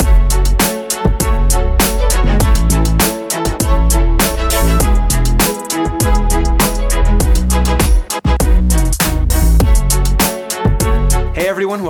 everyone. 0.00 0.33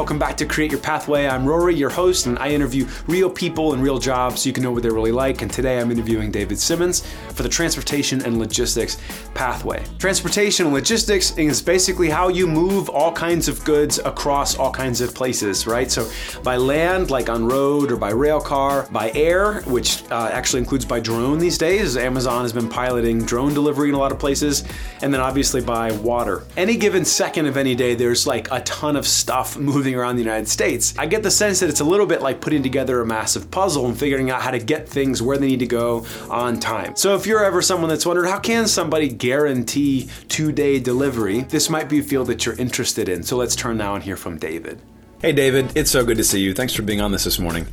Welcome 0.04 0.19
back 0.19 0.37
to 0.37 0.45
Create 0.45 0.71
Your 0.71 0.80
Pathway. 0.80 1.27
I'm 1.27 1.46
Rory, 1.46 1.75
your 1.75 1.88
host, 1.88 2.27
and 2.27 2.38
I 2.38 2.51
interview 2.51 2.87
real 3.06 3.30
people 3.30 3.72
and 3.72 3.82
real 3.82 3.98
jobs 3.98 4.43
so 4.43 4.50
you 4.50 4.52
can 4.52 4.62
know 4.62 4.70
what 4.70 4.82
they're 4.82 4.93
really 4.93 5.12
like. 5.12 5.41
And 5.41 5.50
today 5.50 5.80
I'm 5.80 5.91
interviewing 5.91 6.30
David 6.30 6.59
Simmons 6.59 7.07
for 7.30 7.43
the 7.43 7.48
Transportation 7.48 8.23
and 8.23 8.38
Logistics 8.38 8.98
Pathway. 9.32 9.82
Transportation 9.98 10.66
and 10.66 10.75
logistics 10.75 11.34
is 11.38 11.62
basically 11.62 12.11
how 12.11 12.29
you 12.29 12.46
move 12.46 12.91
all 12.91 13.12
kinds 13.12 13.48
of 13.48 13.64
goods 13.64 13.98
across 13.98 14.59
all 14.59 14.70
kinds 14.70 15.01
of 15.01 15.14
places, 15.14 15.66
right? 15.66 15.91
So 15.91 16.07
by 16.43 16.59
land, 16.59 17.11
like 17.11 17.30
on 17.30 17.46
road 17.46 17.91
or 17.91 17.96
by 17.96 18.11
rail 18.11 18.43
car, 18.43 18.86
by 18.93 19.11
air, 19.12 19.62
which 19.62 20.02
uh, 20.10 20.29
actually 20.30 20.60
includes 20.60 20.84
by 20.84 21.01
drone 21.01 21.38
these 21.38 21.57
days. 21.57 21.96
Amazon 21.96 22.43
has 22.43 22.52
been 22.52 22.68
piloting 22.68 23.24
drone 23.24 23.55
delivery 23.55 23.88
in 23.88 23.95
a 23.95 23.98
lot 23.98 24.12
of 24.12 24.18
places, 24.18 24.65
and 25.01 25.15
then 25.15 25.23
obviously 25.23 25.62
by 25.62 25.93
water. 25.93 26.43
Any 26.59 26.77
given 26.77 27.07
second 27.07 27.46
of 27.46 27.57
any 27.57 27.74
day, 27.74 27.95
there's 27.95 28.27
like 28.27 28.48
a 28.52 28.60
ton 28.60 28.96
of 28.96 29.07
stuff 29.07 29.57
moving 29.65 29.94
around 29.95 30.16
the 30.16 30.23
United 30.23 30.48
States. 30.48 30.95
I 30.98 31.07
get 31.07 31.23
the 31.23 31.30
sense 31.30 31.61
that 31.61 31.71
it's 31.71 31.80
a 31.80 31.84
little 31.84 32.07
bit 32.07 32.23
like 32.23 32.41
putting 32.41 32.62
together 32.62 33.01
a 33.01 33.07
massive 33.07 33.51
puzzle 33.51 33.87
and 33.87 33.98
figuring 33.98 34.30
out 34.30 34.43
how 34.43 34.51
to 34.51 34.59
get 34.59 34.89
things 34.89 35.23
where 35.23 35.39
they 35.39 35.47
need 35.47 35.61
to 35.61 35.66
go 35.66 36.07
on 36.30 36.61
time. 36.61 36.97
So 36.97 37.15
if 37.15 37.27
you're 37.27 37.45
ever 37.45 37.62
someone 37.62 37.89
that's 37.89 38.07
wondered 38.07 38.27
how 38.27 38.38
can 38.38 38.66
somebody 38.66 39.09
guarantee 39.09 40.09
two-day 40.29 40.80
delivery, 40.80 41.41
this 41.43 41.71
might 41.71 41.88
be 41.88 42.01
a 42.01 42.02
field 42.02 42.27
that 42.29 42.45
you're 42.47 42.57
interested 42.57 43.09
in. 43.09 43.23
So 43.23 43.37
let's 43.37 43.57
turn 43.57 43.77
now 43.77 43.95
and 43.95 44.02
hear 44.05 44.16
from 44.16 44.38
David. 44.38 44.80
Hey 45.21 45.33
David, 45.33 45.77
it's 45.77 45.91
so 45.91 46.05
good 46.05 46.19
to 46.19 46.24
see 46.24 46.41
you. 46.41 46.52
Thanks 46.52 46.74
for 46.74 46.83
being 46.83 47.01
on 47.01 47.13
this 47.13 47.24
this 47.24 47.38
morning. 47.38 47.66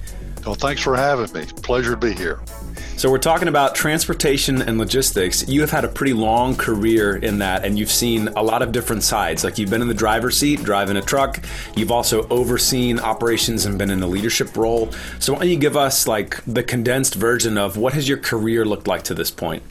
Well, 0.45 0.55
thanks 0.55 0.81
for 0.81 0.95
having 0.95 1.31
me. 1.33 1.45
Pleasure 1.61 1.91
to 1.91 1.97
be 1.97 2.13
here. 2.13 2.39
So, 2.97 3.09
we're 3.09 3.17
talking 3.17 3.47
about 3.47 3.75
transportation 3.75 4.61
and 4.61 4.77
logistics. 4.77 5.47
You 5.47 5.61
have 5.61 5.71
had 5.71 5.85
a 5.85 5.87
pretty 5.87 6.13
long 6.13 6.55
career 6.55 7.15
in 7.15 7.39
that, 7.39 7.65
and 7.65 7.77
you've 7.77 7.91
seen 7.91 8.27
a 8.29 8.43
lot 8.43 8.61
of 8.61 8.71
different 8.71 9.03
sides. 9.03 9.43
Like, 9.43 9.57
you've 9.57 9.69
been 9.69 9.81
in 9.81 9.87
the 9.87 9.93
driver's 9.93 10.37
seat, 10.37 10.63
driving 10.63 10.97
a 10.97 11.01
truck. 11.01 11.43
You've 11.75 11.91
also 11.91 12.27
overseen 12.29 12.99
operations 12.99 13.65
and 13.65 13.77
been 13.77 13.89
in 13.89 14.03
a 14.03 14.07
leadership 14.07 14.55
role. 14.55 14.91
So, 15.19 15.33
why 15.33 15.39
don't 15.39 15.49
you 15.49 15.57
give 15.57 15.75
us, 15.75 16.07
like, 16.07 16.43
the 16.45 16.63
condensed 16.63 17.15
version 17.15 17.57
of 17.57 17.77
what 17.77 17.93
has 17.93 18.07
your 18.07 18.17
career 18.17 18.65
looked 18.65 18.87
like 18.87 19.03
to 19.03 19.13
this 19.13 19.31
point? 19.31 19.63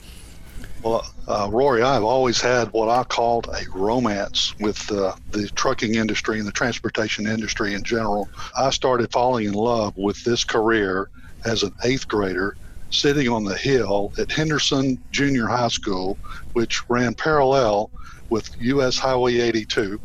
Well, 0.83 1.05
uh, 1.27 1.47
Rory, 1.51 1.83
I've 1.83 2.03
always 2.03 2.41
had 2.41 2.73
what 2.73 2.89
I 2.89 3.03
called 3.03 3.47
a 3.47 3.69
romance 3.69 4.55
with 4.59 4.91
uh, 4.91 5.15
the 5.29 5.47
trucking 5.49 5.93
industry 5.93 6.39
and 6.39 6.47
the 6.47 6.51
transportation 6.51 7.27
industry 7.27 7.75
in 7.75 7.83
general. 7.83 8.27
I 8.57 8.71
started 8.71 9.11
falling 9.11 9.45
in 9.45 9.53
love 9.53 9.95
with 9.95 10.23
this 10.23 10.43
career 10.43 11.09
as 11.45 11.61
an 11.61 11.73
eighth 11.83 12.07
grader 12.07 12.57
sitting 12.91 13.29
on 13.29 13.43
the 13.43 13.57
hill 13.57 14.11
at 14.17 14.31
Henderson 14.31 15.01
Junior 15.11 15.47
High 15.47 15.69
School, 15.69 16.17
which 16.53 16.87
ran 16.89 17.13
parallel 17.13 17.89
with 18.29 18.49
U.S. 18.59 18.97
Highway 18.97 19.39
82. 19.39 19.99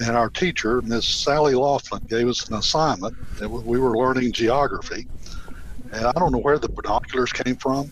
And 0.00 0.16
our 0.16 0.28
teacher, 0.28 0.82
Miss 0.82 1.06
Sally 1.06 1.54
Laughlin, 1.54 2.02
gave 2.08 2.28
us 2.28 2.48
an 2.48 2.56
assignment. 2.56 3.16
that 3.38 3.48
we 3.48 3.78
were 3.78 3.96
learning 3.96 4.32
geography. 4.32 5.06
And 5.92 6.04
I 6.04 6.12
don't 6.12 6.32
know 6.32 6.38
where 6.38 6.58
the 6.58 6.68
binoculars 6.68 7.32
came 7.32 7.56
from, 7.56 7.86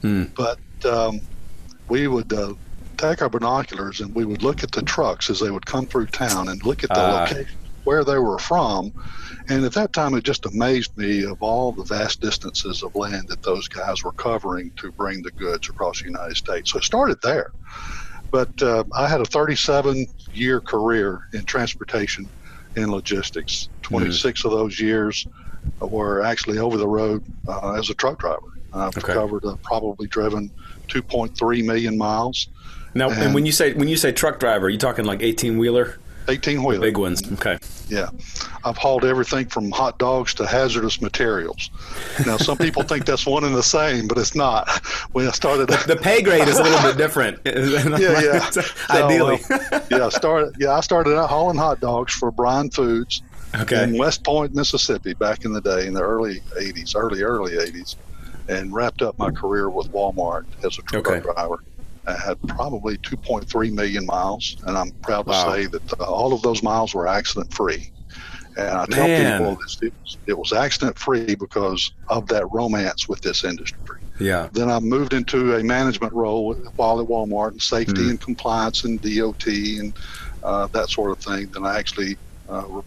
hmm. 0.00 0.24
but 0.36 0.58
um, 0.84 1.20
we 1.88 2.06
would 2.06 2.32
uh, 2.32 2.54
take 2.96 3.20
our 3.20 3.28
binoculars 3.28 4.00
and 4.00 4.14
we 4.14 4.24
would 4.24 4.42
look 4.42 4.62
at 4.62 4.72
the 4.72 4.82
trucks 4.82 5.28
as 5.28 5.40
they 5.40 5.50
would 5.50 5.66
come 5.66 5.86
through 5.86 6.06
town 6.06 6.48
and 6.48 6.64
look 6.64 6.84
at 6.84 6.90
the 6.90 7.00
uh, 7.00 7.20
location 7.20 7.58
where 7.90 8.04
they 8.04 8.18
were 8.18 8.38
from 8.38 8.92
and 9.50 9.64
at 9.64 9.72
that 9.72 9.92
time, 9.92 10.14
it 10.14 10.22
just 10.22 10.46
amazed 10.46 10.96
me 10.96 11.24
of 11.24 11.42
all 11.42 11.72
the 11.72 11.82
vast 11.82 12.20
distances 12.20 12.84
of 12.84 12.94
land 12.94 13.26
that 13.28 13.42
those 13.42 13.66
guys 13.66 14.04
were 14.04 14.12
covering 14.12 14.70
to 14.76 14.92
bring 14.92 15.22
the 15.22 15.32
goods 15.32 15.68
across 15.68 15.98
the 15.98 16.04
United 16.04 16.36
States. 16.36 16.70
So 16.70 16.78
it 16.78 16.84
started 16.84 17.20
there. 17.20 17.50
But 18.30 18.62
uh, 18.62 18.84
I 18.94 19.08
had 19.08 19.20
a 19.20 19.24
37 19.24 20.06
year 20.32 20.60
career 20.60 21.26
in 21.32 21.44
transportation 21.44 22.28
and 22.76 22.92
logistics. 22.92 23.68
26 23.82 24.40
mm. 24.40 24.44
of 24.44 24.50
those 24.52 24.78
years 24.78 25.26
were 25.80 26.22
actually 26.22 26.58
over 26.58 26.76
the 26.76 26.86
road 26.86 27.24
uh, 27.48 27.72
as 27.72 27.90
a 27.90 27.94
truck 27.94 28.20
driver. 28.20 28.52
I've 28.72 28.96
okay. 28.96 29.14
covered, 29.14 29.44
uh, 29.44 29.56
probably 29.64 30.06
driven 30.06 30.48
2.3 30.86 31.64
million 31.64 31.98
miles. 31.98 32.50
Now, 32.94 33.10
and, 33.10 33.20
and 33.20 33.34
when 33.34 33.46
you 33.46 33.52
say 33.52 33.72
when 33.72 33.88
you 33.88 33.96
say 33.96 34.12
truck 34.12 34.38
driver, 34.38 34.66
are 34.66 34.70
you 34.70 34.78
talking 34.78 35.04
like 35.04 35.22
18 35.22 35.58
wheeler? 35.58 35.98
18 36.30 36.62
wheeler. 36.62 36.80
Big 36.80 36.96
ones. 36.96 37.22
Okay. 37.32 37.58
Yeah. 37.88 38.10
I've 38.64 38.76
hauled 38.76 39.04
everything 39.04 39.46
from 39.46 39.70
hot 39.70 39.98
dogs 39.98 40.32
to 40.34 40.46
hazardous 40.46 41.02
materials. 41.02 41.70
Now, 42.24 42.36
some 42.36 42.56
people 42.56 42.82
think 42.82 43.04
that's 43.04 43.26
one 43.26 43.44
and 43.44 43.54
the 43.54 43.62
same, 43.62 44.06
but 44.06 44.16
it's 44.16 44.34
not. 44.34 44.68
When 45.12 45.26
I 45.26 45.30
started, 45.32 45.68
the 45.68 45.96
pay 45.96 46.22
grade 46.22 46.46
is 46.46 46.58
a 46.58 46.62
little 46.62 46.82
bit 46.82 46.96
different. 46.96 47.40
yeah, 47.44 48.20
yeah. 48.20 48.50
Ideally. 48.90 49.38
So, 49.38 49.54
uh, 49.54 49.80
yeah, 49.90 50.08
started. 50.08 50.54
Yeah, 50.58 50.72
I 50.72 50.80
started 50.80 51.16
out 51.16 51.28
hauling 51.28 51.58
hot 51.58 51.80
dogs 51.80 52.14
for 52.14 52.30
Bryan 52.30 52.70
Foods 52.70 53.22
okay. 53.54 53.82
in 53.82 53.98
West 53.98 54.24
Point, 54.24 54.54
Mississippi, 54.54 55.14
back 55.14 55.44
in 55.44 55.52
the 55.52 55.60
day, 55.60 55.86
in 55.86 55.94
the 55.94 56.02
early 56.02 56.40
'80s, 56.58 56.94
early 56.96 57.22
early 57.22 57.52
'80s, 57.52 57.96
and 58.48 58.72
wrapped 58.72 59.02
up 59.02 59.18
my 59.18 59.30
career 59.30 59.68
with 59.68 59.90
Walmart 59.92 60.44
as 60.64 60.78
a 60.78 60.82
truck 60.82 61.06
okay. 61.08 61.20
driver. 61.20 61.62
I 62.10 62.18
had 62.18 62.40
probably 62.48 62.98
2.3 62.98 63.72
million 63.72 64.06
miles, 64.06 64.56
and 64.66 64.76
I'm 64.76 64.90
proud 65.02 65.24
to 65.24 65.30
wow. 65.30 65.52
say 65.52 65.66
that 65.66 66.00
uh, 66.00 66.04
all 66.04 66.32
of 66.32 66.42
those 66.42 66.62
miles 66.62 66.94
were 66.94 67.06
accident 67.06 67.52
free. 67.52 67.90
And 68.56 68.68
I 68.68 68.86
tell 68.86 69.06
Man. 69.06 69.38
people 69.38 69.56
this, 69.62 69.78
it 69.82 69.94
was, 70.02 70.18
it 70.26 70.38
was 70.38 70.52
accident 70.52 70.98
free 70.98 71.34
because 71.34 71.92
of 72.08 72.26
that 72.28 72.46
romance 72.52 73.08
with 73.08 73.20
this 73.20 73.44
industry. 73.44 74.00
Yeah. 74.18 74.48
Then 74.52 74.70
I 74.70 74.80
moved 74.80 75.14
into 75.14 75.54
a 75.54 75.64
management 75.64 76.12
role 76.12 76.54
while 76.76 77.00
at 77.00 77.06
Walmart 77.06 77.52
and 77.52 77.62
safety 77.62 78.02
mm. 78.02 78.10
and 78.10 78.20
compliance 78.20 78.84
and 78.84 79.00
DOT 79.00 79.46
and 79.46 79.96
uh, 80.42 80.66
that 80.68 80.90
sort 80.90 81.12
of 81.12 81.18
thing. 81.18 81.50
Then 81.52 81.64
I 81.64 81.78
actually 81.78 82.18
uh, 82.48 82.82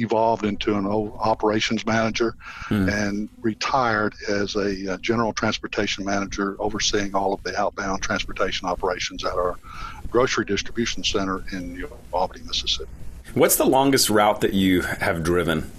evolved 0.00 0.44
into 0.44 0.74
an 0.74 0.86
operations 0.86 1.84
manager 1.86 2.34
mm. 2.68 2.90
and 2.92 3.28
retired 3.40 4.14
as 4.28 4.56
a 4.56 4.94
uh, 4.94 4.96
general 4.98 5.32
transportation 5.32 6.04
manager 6.04 6.56
overseeing 6.58 7.14
all 7.14 7.32
of 7.32 7.42
the 7.42 7.58
outbound 7.60 8.02
transportation 8.02 8.66
operations 8.66 9.24
at 9.24 9.32
our 9.32 9.56
grocery 10.10 10.44
distribution 10.44 11.04
center 11.04 11.44
in 11.52 11.84
Albany, 12.12 12.42
Mississippi. 12.44 12.90
What's 13.34 13.56
the 13.56 13.66
longest 13.66 14.10
route 14.10 14.40
that 14.40 14.54
you 14.54 14.82
have 14.82 15.22
driven? 15.22 15.70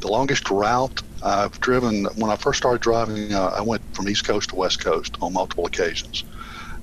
The 0.00 0.08
longest 0.08 0.50
route 0.50 1.02
I've 1.22 1.58
driven, 1.60 2.04
when 2.16 2.30
I 2.30 2.36
first 2.36 2.58
started 2.58 2.82
driving, 2.82 3.32
uh, 3.32 3.54
I 3.56 3.62
went 3.62 3.82
from 3.94 4.08
East 4.08 4.26
Coast 4.26 4.50
to 4.50 4.56
West 4.56 4.84
Coast 4.84 5.16
on 5.22 5.32
multiple 5.32 5.64
occasions. 5.64 6.24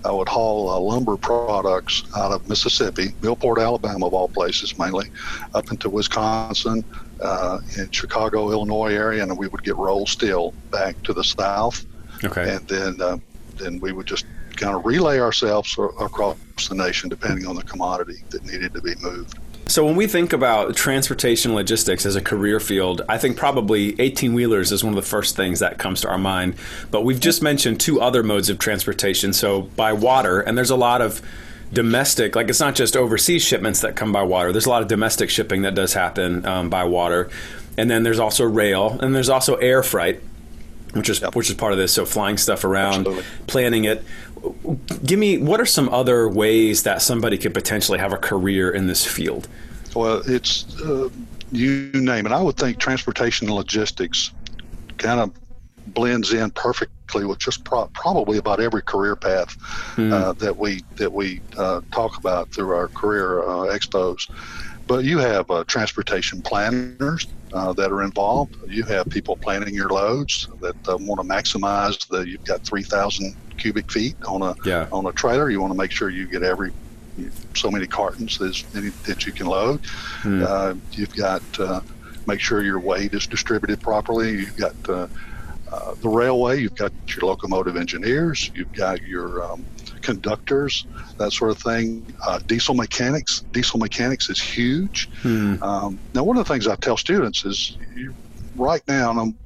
I 0.03 0.11
would 0.11 0.27
haul 0.27 0.69
uh, 0.69 0.79
lumber 0.79 1.17
products 1.17 2.03
out 2.15 2.31
of 2.31 2.47
Mississippi, 2.49 3.09
Millport, 3.21 3.61
Alabama, 3.61 4.07
of 4.07 4.13
all 4.13 4.27
places, 4.27 4.77
mainly, 4.77 5.11
up 5.53 5.71
into 5.71 5.89
Wisconsin, 5.89 6.83
uh, 7.21 7.59
in 7.77 7.89
Chicago, 7.91 8.51
Illinois 8.51 8.93
area, 8.93 9.23
and 9.23 9.37
we 9.37 9.47
would 9.47 9.63
get 9.63 9.75
rolled 9.77 10.09
steel 10.09 10.53
back 10.71 11.01
to 11.03 11.13
the 11.13 11.23
south. 11.23 11.85
Okay. 12.23 12.55
And 12.55 12.67
then, 12.67 13.01
uh, 13.01 13.17
then 13.57 13.79
we 13.79 13.91
would 13.91 14.07
just 14.07 14.25
kind 14.55 14.75
of 14.75 14.85
relay 14.85 15.19
ourselves 15.19 15.77
across 15.99 16.37
the 16.67 16.75
nation, 16.75 17.09
depending 17.09 17.45
on 17.47 17.55
the 17.55 17.63
commodity 17.63 18.23
that 18.29 18.43
needed 18.43 18.73
to 18.73 18.81
be 18.81 18.95
moved. 19.01 19.37
So 19.71 19.85
when 19.85 19.95
we 19.95 20.05
think 20.05 20.33
about 20.33 20.75
transportation 20.75 21.55
logistics 21.55 22.05
as 22.05 22.17
a 22.17 22.21
career 22.21 22.59
field, 22.59 23.03
I 23.07 23.17
think 23.17 23.37
probably 23.37 23.97
18 24.01 24.33
wheelers 24.33 24.73
is 24.73 24.83
one 24.83 24.91
of 24.91 25.01
the 25.01 25.09
first 25.09 25.37
things 25.37 25.59
that 25.59 25.77
comes 25.77 26.01
to 26.01 26.09
our 26.09 26.17
mind. 26.17 26.55
But 26.91 27.05
we've 27.05 27.21
just 27.21 27.41
mentioned 27.41 27.79
two 27.79 28.01
other 28.01 28.21
modes 28.21 28.49
of 28.49 28.59
transportation. 28.59 29.31
So 29.31 29.61
by 29.61 29.93
water, 29.93 30.41
and 30.41 30.57
there's 30.57 30.71
a 30.71 30.75
lot 30.75 31.01
of 31.01 31.21
domestic, 31.71 32.35
like 32.35 32.49
it's 32.49 32.59
not 32.59 32.75
just 32.75 32.97
overseas 32.97 33.43
shipments 33.43 33.79
that 33.79 33.95
come 33.95 34.11
by 34.11 34.23
water. 34.23 34.51
There's 34.51 34.65
a 34.65 34.69
lot 34.69 34.81
of 34.81 34.89
domestic 34.89 35.29
shipping 35.29 35.61
that 35.61 35.73
does 35.73 35.93
happen 35.93 36.45
um, 36.45 36.69
by 36.69 36.83
water, 36.83 37.29
and 37.77 37.89
then 37.89 38.03
there's 38.03 38.19
also 38.19 38.43
rail, 38.43 38.99
and 38.99 39.15
there's 39.15 39.29
also 39.29 39.55
air 39.55 39.83
freight, 39.83 40.19
which 40.93 41.09
is 41.09 41.21
yep. 41.21 41.35
which 41.35 41.49
is 41.49 41.55
part 41.55 41.71
of 41.71 41.77
this. 41.77 41.93
So 41.93 42.05
flying 42.05 42.37
stuff 42.37 42.63
around, 42.63 43.07
Absolutely. 43.07 43.23
planning 43.47 43.85
it 43.85 44.03
give 45.05 45.19
me 45.19 45.37
what 45.37 45.59
are 45.59 45.65
some 45.65 45.89
other 45.89 46.27
ways 46.27 46.83
that 46.83 47.01
somebody 47.01 47.37
could 47.37 47.53
potentially 47.53 47.99
have 47.99 48.13
a 48.13 48.17
career 48.17 48.71
in 48.71 48.87
this 48.87 49.05
field? 49.05 49.47
Well, 49.95 50.21
it's 50.25 50.79
uh, 50.81 51.09
you 51.51 51.91
name 51.93 52.25
it. 52.25 52.31
I 52.31 52.41
would 52.41 52.57
think 52.57 52.79
transportation 52.79 53.47
and 53.47 53.55
logistics 53.55 54.31
kind 54.97 55.19
of 55.19 55.31
blends 55.87 56.33
in 56.33 56.51
perfectly 56.51 57.25
with 57.25 57.39
just 57.39 57.63
pro- 57.63 57.87
probably 57.87 58.37
about 58.37 58.61
every 58.61 58.81
career 58.81 59.15
path 59.15 59.57
mm. 59.95 60.11
uh, 60.11 60.33
that 60.33 60.55
we 60.57 60.83
that 60.95 61.11
we 61.11 61.41
uh, 61.57 61.81
talk 61.91 62.17
about 62.17 62.51
through 62.51 62.73
our 62.73 62.87
career 62.87 63.41
uh, 63.41 63.75
expos. 63.75 64.29
But 64.87 65.03
you 65.05 65.19
have 65.19 65.49
uh, 65.49 65.63
transportation 65.65 66.41
planners 66.41 67.27
uh, 67.53 67.73
that 67.73 67.91
are 67.91 68.03
involved. 68.03 68.55
You 68.67 68.83
have 68.83 69.09
people 69.09 69.37
planning 69.37 69.73
your 69.73 69.89
loads 69.89 70.47
that 70.59 70.75
want 70.85 71.21
to 71.21 71.27
maximize 71.27 72.07
the. 72.07 72.27
You've 72.27 72.45
got 72.45 72.63
three 72.63 72.83
thousand 72.83 73.35
cubic 73.57 73.91
feet 73.91 74.15
on 74.27 74.41
a 74.41 74.55
yeah. 74.65 74.87
on 74.91 75.05
a 75.05 75.11
trailer. 75.11 75.49
You 75.49 75.61
want 75.61 75.71
to 75.73 75.77
make 75.77 75.91
sure 75.91 76.09
you 76.09 76.27
get 76.27 76.43
every 76.43 76.73
so 77.55 77.69
many 77.69 77.87
cartons 77.87 78.37
that 78.37 79.25
you 79.25 79.31
can 79.31 79.47
load. 79.47 79.85
Hmm. 80.21 80.43
Uh, 80.45 80.73
you've 80.93 81.15
got 81.15 81.43
uh, 81.59 81.81
make 82.27 82.39
sure 82.39 82.63
your 82.63 82.79
weight 82.79 83.13
is 83.13 83.27
distributed 83.27 83.81
properly. 83.81 84.31
You've 84.31 84.57
got 84.57 84.89
uh, 84.89 85.07
uh, 85.71 85.95
the 86.01 86.09
railway, 86.09 86.59
you've 86.59 86.75
got 86.75 86.91
your 87.07 87.29
locomotive 87.29 87.77
engineers, 87.77 88.51
you've 88.53 88.73
got 88.73 89.01
your 89.01 89.43
um, 89.43 89.65
conductors, 90.01 90.85
that 91.17 91.31
sort 91.31 91.51
of 91.51 91.57
thing. 91.57 92.05
Uh, 92.25 92.39
diesel 92.39 92.75
mechanics, 92.75 93.43
diesel 93.51 93.79
mechanics 93.79 94.29
is 94.29 94.39
huge. 94.39 95.09
Hmm. 95.21 95.61
Um, 95.61 95.99
now, 96.13 96.23
one 96.23 96.37
of 96.37 96.45
the 96.45 96.53
things 96.53 96.67
I 96.67 96.75
tell 96.75 96.97
students 96.97 97.45
is 97.45 97.77
you, 97.95 98.13
right 98.55 98.81
now, 98.87 99.11
and 99.11 99.19
I'm, 99.19 99.37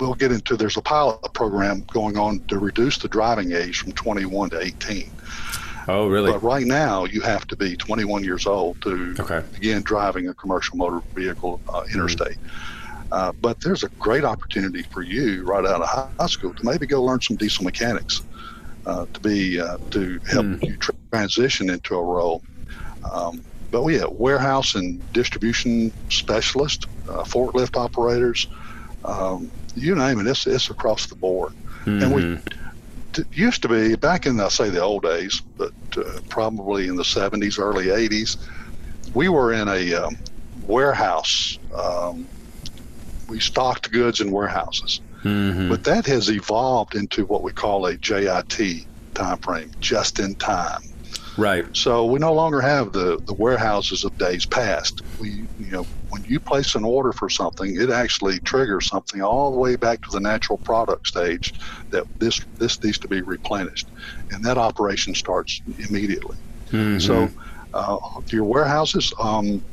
we'll 0.00 0.14
get 0.14 0.32
into 0.32 0.56
there's 0.56 0.76
a 0.76 0.82
pilot 0.82 1.32
program 1.32 1.84
going 1.92 2.16
on 2.16 2.40
to 2.46 2.58
reduce 2.58 2.98
the 2.98 3.08
driving 3.08 3.52
age 3.52 3.78
from 3.78 3.92
21 3.92 4.50
to 4.50 4.60
18. 4.60 5.10
Oh, 5.88 6.08
really? 6.08 6.30
But 6.30 6.42
right 6.42 6.66
now, 6.66 7.04
you 7.04 7.20
have 7.22 7.46
to 7.48 7.56
be 7.56 7.76
21 7.76 8.22
years 8.24 8.46
old 8.46 8.80
to 8.82 9.16
okay. 9.18 9.42
begin 9.52 9.82
driving 9.82 10.28
a 10.28 10.34
commercial 10.34 10.76
motor 10.76 11.02
vehicle 11.14 11.60
uh, 11.68 11.82
interstate. 11.92 12.38
Mm. 12.38 12.72
Uh, 13.12 13.30
but 13.42 13.60
there's 13.60 13.82
a 13.82 13.88
great 13.90 14.24
opportunity 14.24 14.82
for 14.84 15.02
you 15.02 15.44
right 15.44 15.66
out 15.66 15.82
of 15.82 16.10
high 16.18 16.26
school 16.26 16.54
to 16.54 16.64
maybe 16.64 16.86
go 16.86 17.02
learn 17.02 17.20
some 17.20 17.36
diesel 17.36 17.62
mechanics 17.62 18.22
uh, 18.86 19.06
to 19.12 19.20
be 19.20 19.60
uh, 19.60 19.78
to 19.90 20.18
help 20.30 20.46
mm. 20.46 20.66
you 20.66 20.76
transition 21.10 21.70
into 21.70 21.96
a 21.96 22.02
role. 22.02 22.42
Um, 23.10 23.42
but 23.70 23.82
we 23.82 23.94
have 23.94 24.10
warehouse 24.10 24.74
and 24.74 25.00
distribution 25.12 25.92
specialists, 26.10 26.86
uh, 27.08 27.22
forklift 27.24 27.76
operators, 27.76 28.46
um, 29.04 29.50
you 29.74 29.94
name 29.94 30.20
it. 30.20 30.26
It's 30.26 30.46
it's 30.46 30.70
across 30.70 31.06
the 31.06 31.14
board, 31.14 31.52
mm-hmm. 31.80 32.02
and 32.02 32.14
we 32.14 32.22
mm-hmm. 32.22 33.22
used 33.32 33.62
to 33.62 33.68
be 33.68 33.96
back 33.96 34.26
in 34.26 34.38
I 34.40 34.48
say 34.48 34.68
the 34.68 34.82
old 34.82 35.02
days, 35.02 35.40
but 35.56 35.72
uh, 35.96 36.20
probably 36.28 36.88
in 36.88 36.96
the 36.96 37.02
70s, 37.02 37.58
early 37.58 37.86
80s, 37.86 38.36
we 39.14 39.28
were 39.28 39.52
in 39.52 39.68
a 39.68 39.94
um, 39.94 40.18
warehouse. 40.66 41.58
Um, 41.74 42.26
we 43.28 43.40
stocked 43.40 43.90
goods 43.90 44.20
in 44.20 44.30
warehouses. 44.30 45.00
Mm-hmm. 45.22 45.68
But 45.68 45.84
that 45.84 46.06
has 46.06 46.30
evolved 46.30 46.94
into 46.94 47.24
what 47.26 47.42
we 47.42 47.52
call 47.52 47.86
a 47.86 47.96
JIT 47.96 48.86
time 49.14 49.38
frame, 49.38 49.70
just 49.80 50.18
in 50.18 50.34
time. 50.34 50.82
Right. 51.36 51.64
So 51.74 52.04
we 52.04 52.18
no 52.18 52.32
longer 52.32 52.60
have 52.60 52.92
the, 52.92 53.18
the 53.24 53.32
warehouses 53.32 54.04
of 54.04 54.16
days 54.18 54.44
past. 54.44 55.00
We, 55.18 55.46
you 55.58 55.70
know, 55.70 55.86
when 56.10 56.24
you 56.24 56.38
place 56.38 56.74
an 56.74 56.84
order 56.84 57.12
for 57.12 57.30
something, 57.30 57.80
it 57.80 57.90
actually 57.90 58.38
triggers 58.40 58.86
something 58.86 59.22
all 59.22 59.50
the 59.50 59.58
way 59.58 59.76
back 59.76 60.02
to 60.02 60.10
the 60.10 60.20
natural 60.20 60.58
product 60.58 61.06
stage 61.06 61.54
that 61.90 62.04
this 62.18 62.42
this 62.58 62.82
needs 62.82 62.98
to 62.98 63.08
be 63.08 63.22
replenished, 63.22 63.88
and 64.30 64.44
that 64.44 64.58
operation 64.58 65.14
starts 65.14 65.62
immediately. 65.88 66.36
Mm-hmm. 66.70 66.98
So 66.98 67.30
uh, 67.72 67.98
your 68.28 68.44
warehouses, 68.44 69.12
um, 69.18 69.64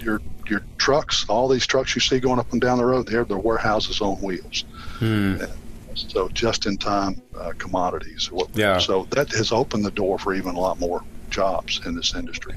your 0.00 0.20
your 0.50 0.62
trucks, 0.78 1.24
all 1.28 1.48
these 1.48 1.66
trucks 1.66 1.94
you 1.94 2.00
see 2.00 2.20
going 2.20 2.38
up 2.38 2.52
and 2.52 2.60
down 2.60 2.78
the 2.78 2.84
road, 2.84 3.06
they're 3.06 3.24
the 3.24 3.38
warehouses 3.38 4.00
on 4.00 4.16
wheels. 4.16 4.64
Hmm. 4.98 5.36
So 5.94 6.28
just 6.28 6.66
in 6.66 6.76
time 6.76 7.20
uh, 7.38 7.52
commodities. 7.58 8.30
Yeah. 8.54 8.78
So 8.78 9.06
that 9.10 9.30
has 9.32 9.52
opened 9.52 9.84
the 9.84 9.90
door 9.90 10.18
for 10.18 10.34
even 10.34 10.54
a 10.54 10.60
lot 10.60 10.78
more 10.78 11.02
jobs 11.30 11.80
in 11.84 11.94
this 11.94 12.14
industry. 12.14 12.54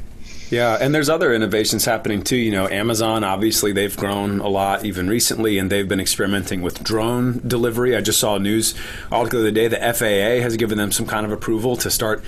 Yeah, 0.49 0.77
and 0.79 0.93
there's 0.93 1.09
other 1.09 1.33
innovations 1.33 1.85
happening 1.85 2.23
too. 2.23 2.35
You 2.35 2.51
know, 2.51 2.67
Amazon 2.67 3.23
obviously 3.23 3.71
they've 3.71 3.95
grown 3.95 4.39
a 4.39 4.47
lot 4.47 4.85
even 4.85 5.07
recently, 5.09 5.57
and 5.57 5.71
they've 5.71 5.87
been 5.87 5.99
experimenting 5.99 6.61
with 6.61 6.83
drone 6.83 7.41
delivery. 7.47 7.95
I 7.95 8.01
just 8.01 8.19
saw 8.19 8.37
news 8.37 8.75
article 9.11 9.41
the 9.41 9.47
other 9.47 9.51
day. 9.51 9.67
The 9.67 9.77
FAA 9.77 10.43
has 10.43 10.55
given 10.55 10.77
them 10.77 10.91
some 10.91 11.07
kind 11.07 11.25
of 11.25 11.31
approval 11.31 11.75
to 11.77 11.89
start 11.89 12.23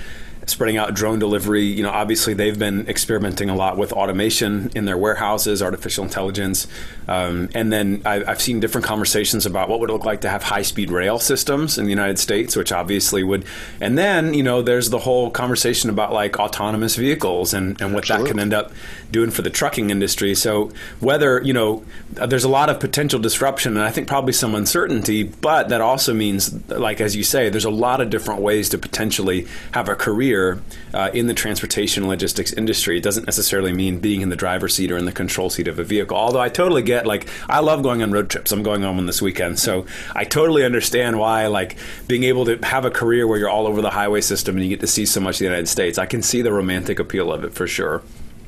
spreading 0.46 0.76
out 0.76 0.94
drone 0.94 1.18
delivery. 1.18 1.64
You 1.64 1.82
know, 1.82 1.90
obviously 1.90 2.32
they've 2.32 2.58
been 2.58 2.88
experimenting 2.88 3.50
a 3.50 3.54
lot 3.54 3.76
with 3.76 3.92
automation 3.92 4.70
in 4.74 4.84
their 4.84 4.96
warehouses, 4.96 5.62
artificial 5.62 6.04
intelligence, 6.04 6.66
um, 7.08 7.48
and 7.54 7.72
then 7.72 8.02
I, 8.04 8.20
have 8.24 8.40
seen 8.40 8.60
different 8.60 8.86
conversations 8.86 9.44
about 9.44 9.68
what 9.68 9.80
would 9.80 9.90
it 9.90 9.92
look 9.92 10.04
like 10.04 10.20
to 10.22 10.28
have 10.28 10.44
high-speed 10.44 10.90
rail 10.90 11.18
systems 11.18 11.78
in 11.78 11.84
the 11.84 11.90
United 11.90 12.18
States, 12.18 12.56
which 12.56 12.72
obviously 12.72 13.22
would. 13.22 13.44
And 13.80 13.98
then 13.98 14.34
you 14.34 14.42
know, 14.42 14.62
there's 14.62 14.90
the 14.90 15.00
whole 15.00 15.30
conversation 15.30 15.90
about 15.90 16.12
like 16.12 16.38
autonomous 16.38 16.96
vehicles 16.96 17.52
and, 17.52 17.80
and 17.80 17.92
what 17.92 18.04
Absolutely. 18.04 18.28
that 18.28 18.30
can 18.30 18.40
end 18.40 18.54
up 18.54 18.72
doing 19.10 19.30
for 19.30 19.42
the 19.42 19.50
trucking 19.50 19.90
industry. 19.90 20.34
So 20.34 20.70
whether 21.00 21.42
you 21.42 21.52
know, 21.52 21.84
there's 22.10 22.44
a 22.44 22.48
lot 22.48 22.70
of 22.70 22.78
potential 22.78 23.18
disruption, 23.18 23.76
and 23.76 23.84
I 23.84 23.90
think 23.90 24.06
probably 24.06 24.32
some 24.32 24.54
uncertainty, 24.54 25.24
but 25.24 25.68
that 25.70 25.80
also 25.80 26.14
means, 26.14 26.68
like 26.68 27.00
as 27.00 27.16
you 27.16 27.24
say, 27.24 27.48
there's 27.48 27.64
a 27.64 27.70
lot 27.70 28.00
of 28.00 28.10
different 28.10 28.40
ways 28.40 28.68
to 28.70 28.78
potentially 28.78 29.46
have 29.72 29.88
a 29.88 29.96
career 29.96 30.35
career 30.36 30.62
uh, 30.94 31.10
in 31.12 31.26
the 31.26 31.34
transportation 31.34 32.08
logistics 32.08 32.52
industry. 32.52 32.98
It 32.98 33.02
doesn't 33.02 33.26
necessarily 33.26 33.72
mean 33.72 33.98
being 33.98 34.20
in 34.20 34.28
the 34.28 34.36
driver's 34.36 34.74
seat 34.74 34.90
or 34.90 34.96
in 34.96 35.04
the 35.04 35.12
control 35.12 35.50
seat 35.50 35.68
of 35.68 35.78
a 35.78 35.84
vehicle. 35.84 36.16
Although 36.16 36.40
I 36.40 36.48
totally 36.48 36.82
get, 36.82 37.06
like, 37.06 37.28
I 37.48 37.60
love 37.60 37.82
going 37.82 38.02
on 38.02 38.12
road 38.12 38.30
trips. 38.30 38.52
I'm 38.52 38.62
going 38.62 38.84
on 38.84 38.96
one 38.96 39.06
this 39.06 39.22
weekend. 39.22 39.58
So 39.58 39.86
I 40.14 40.24
totally 40.24 40.64
understand 40.64 41.18
why, 41.18 41.46
like, 41.46 41.76
being 42.06 42.24
able 42.24 42.44
to 42.46 42.58
have 42.58 42.84
a 42.84 42.90
career 42.90 43.26
where 43.26 43.38
you're 43.38 43.50
all 43.50 43.66
over 43.66 43.82
the 43.82 43.90
highway 43.90 44.20
system 44.20 44.56
and 44.56 44.64
you 44.64 44.70
get 44.70 44.80
to 44.80 44.86
see 44.86 45.06
so 45.06 45.20
much 45.20 45.36
of 45.36 45.38
the 45.40 45.44
United 45.46 45.68
States, 45.68 45.98
I 45.98 46.06
can 46.06 46.22
see 46.22 46.42
the 46.42 46.52
romantic 46.52 46.98
appeal 46.98 47.32
of 47.32 47.44
it 47.44 47.52
for 47.52 47.66
sure. 47.66 48.02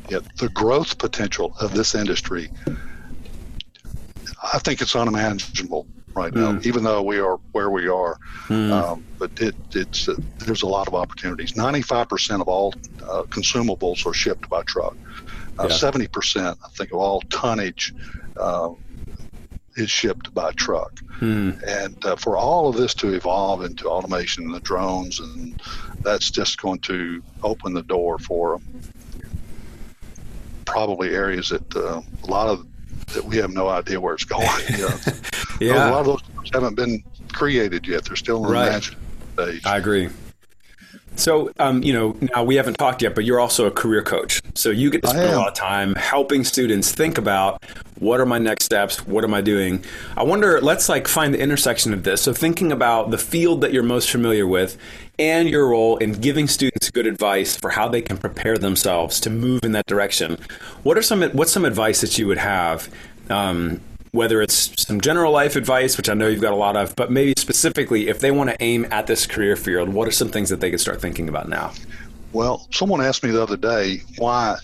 Yeah, 0.08 0.20
the 0.38 0.48
growth 0.48 0.96
potential 0.98 1.54
of 1.60 1.74
this 1.74 1.94
industry, 1.94 2.50
I 4.52 4.58
think 4.58 4.80
it's 4.80 4.96
unimaginable 4.96 5.86
right 6.14 6.34
now, 6.34 6.52
mm. 6.52 6.66
even 6.66 6.82
though 6.84 7.02
we 7.02 7.18
are 7.18 7.36
where 7.52 7.70
we 7.70 7.88
are. 7.88 8.18
Mm. 8.48 8.72
Um, 8.72 9.04
but 9.18 9.30
it, 9.40 9.54
it's 9.72 10.08
uh, 10.08 10.16
there's 10.38 10.62
a 10.62 10.66
lot 10.66 10.88
of 10.88 10.94
opportunities. 10.94 11.52
95% 11.52 12.40
of 12.40 12.48
all 12.48 12.74
uh, 13.02 13.22
consumables 13.24 14.06
are 14.06 14.14
shipped 14.14 14.48
by 14.48 14.62
truck. 14.62 14.96
Uh, 15.58 15.66
yeah. 15.68 15.74
70%, 15.74 16.56
I 16.64 16.68
think, 16.68 16.92
of 16.92 16.98
all 16.98 17.20
tonnage 17.22 17.92
uh, 18.36 18.70
is 19.76 19.90
shipped 19.90 20.32
by 20.34 20.52
truck. 20.52 20.94
Mm. 21.20 21.62
And 21.66 22.04
uh, 22.04 22.16
for 22.16 22.36
all 22.36 22.68
of 22.68 22.76
this 22.76 22.94
to 22.94 23.12
evolve 23.14 23.64
into 23.64 23.88
automation 23.88 24.44
and 24.44 24.54
the 24.54 24.60
drones, 24.60 25.20
and 25.20 25.60
that's 26.02 26.30
just 26.30 26.60
going 26.60 26.78
to 26.80 27.22
open 27.42 27.74
the 27.74 27.82
door 27.82 28.18
for 28.18 28.60
probably 30.64 31.14
areas 31.14 31.48
that 31.48 31.76
uh, 31.76 32.00
a 32.22 32.26
lot 32.26 32.48
of 32.48 32.66
that 33.14 33.24
we 33.24 33.36
have 33.36 33.50
no 33.50 33.68
idea 33.68 34.00
where 34.00 34.14
it's 34.14 34.24
going. 34.36 34.48
You 34.70 34.88
know? 34.88 34.96
yeah. 35.60 35.90
A 35.90 35.92
lot 35.92 36.00
of 36.00 36.06
those 36.06 36.22
haven't 36.52 36.76
been 36.76 37.02
created 37.32 37.86
yet. 37.86 38.04
They're 38.04 38.16
still 38.16 38.38
in 38.38 38.42
the 38.44 38.48
right. 38.48 38.82
stage. 38.82 39.66
I 39.66 39.76
agree. 39.76 40.08
So, 41.18 41.50
um, 41.58 41.82
you 41.82 41.92
know, 41.92 42.16
now 42.34 42.44
we 42.44 42.54
haven't 42.54 42.74
talked 42.74 43.02
yet, 43.02 43.16
but 43.16 43.24
you're 43.24 43.40
also 43.40 43.66
a 43.66 43.72
career 43.72 44.02
coach. 44.02 44.40
So 44.54 44.70
you 44.70 44.88
get 44.88 45.02
to 45.02 45.08
spend 45.08 45.32
a 45.32 45.36
lot 45.36 45.48
of 45.48 45.54
time 45.54 45.96
helping 45.96 46.44
students 46.44 46.92
think 46.92 47.18
about 47.18 47.64
what 47.98 48.20
are 48.20 48.26
my 48.26 48.38
next 48.38 48.64
steps? 48.64 49.04
What 49.04 49.24
am 49.24 49.34
I 49.34 49.40
doing? 49.40 49.84
I 50.16 50.22
wonder, 50.22 50.60
let's 50.60 50.88
like 50.88 51.08
find 51.08 51.34
the 51.34 51.40
intersection 51.40 51.92
of 51.92 52.04
this. 52.04 52.22
So 52.22 52.32
thinking 52.32 52.70
about 52.70 53.10
the 53.10 53.18
field 53.18 53.62
that 53.62 53.72
you're 53.72 53.82
most 53.82 54.10
familiar 54.10 54.46
with 54.46 54.78
and 55.18 55.48
your 55.48 55.68
role 55.68 55.96
in 55.98 56.12
giving 56.12 56.48
students 56.48 56.90
good 56.90 57.06
advice 57.06 57.56
for 57.56 57.70
how 57.70 57.88
they 57.88 58.02
can 58.02 58.16
prepare 58.16 58.58
themselves 58.58 59.20
to 59.20 59.30
move 59.30 59.64
in 59.64 59.72
that 59.72 59.86
direction. 59.86 60.38
What 60.82 60.96
are 60.96 61.02
some, 61.02 61.22
what's 61.30 61.52
some 61.52 61.64
advice 61.64 62.00
that 62.00 62.18
you 62.18 62.26
would 62.26 62.38
have 62.38 62.88
um, 63.30 63.80
whether 64.12 64.40
it's 64.40 64.72
some 64.80 65.00
general 65.00 65.32
life 65.32 65.56
advice, 65.56 65.96
which 65.96 66.08
I 66.08 66.14
know 66.14 66.28
you've 66.28 66.40
got 66.40 66.52
a 66.52 66.56
lot 66.56 66.76
of, 66.76 66.96
but 66.96 67.10
maybe 67.10 67.34
specifically 67.36 68.08
if 68.08 68.20
they 68.20 68.30
want 68.30 68.50
to 68.50 68.56
aim 68.62 68.86
at 68.90 69.06
this 69.06 69.26
career 69.26 69.56
field, 69.56 69.88
what 69.88 70.08
are 70.08 70.12
some 70.12 70.28
things 70.28 70.48
that 70.48 70.60
they 70.60 70.70
could 70.70 70.80
start 70.80 71.00
thinking 71.00 71.28
about 71.28 71.48
now? 71.48 71.72
Well, 72.32 72.66
someone 72.72 73.00
asked 73.00 73.22
me 73.22 73.30
the 73.30 73.42
other 73.42 73.56
day, 73.56 74.02
why 74.16 74.56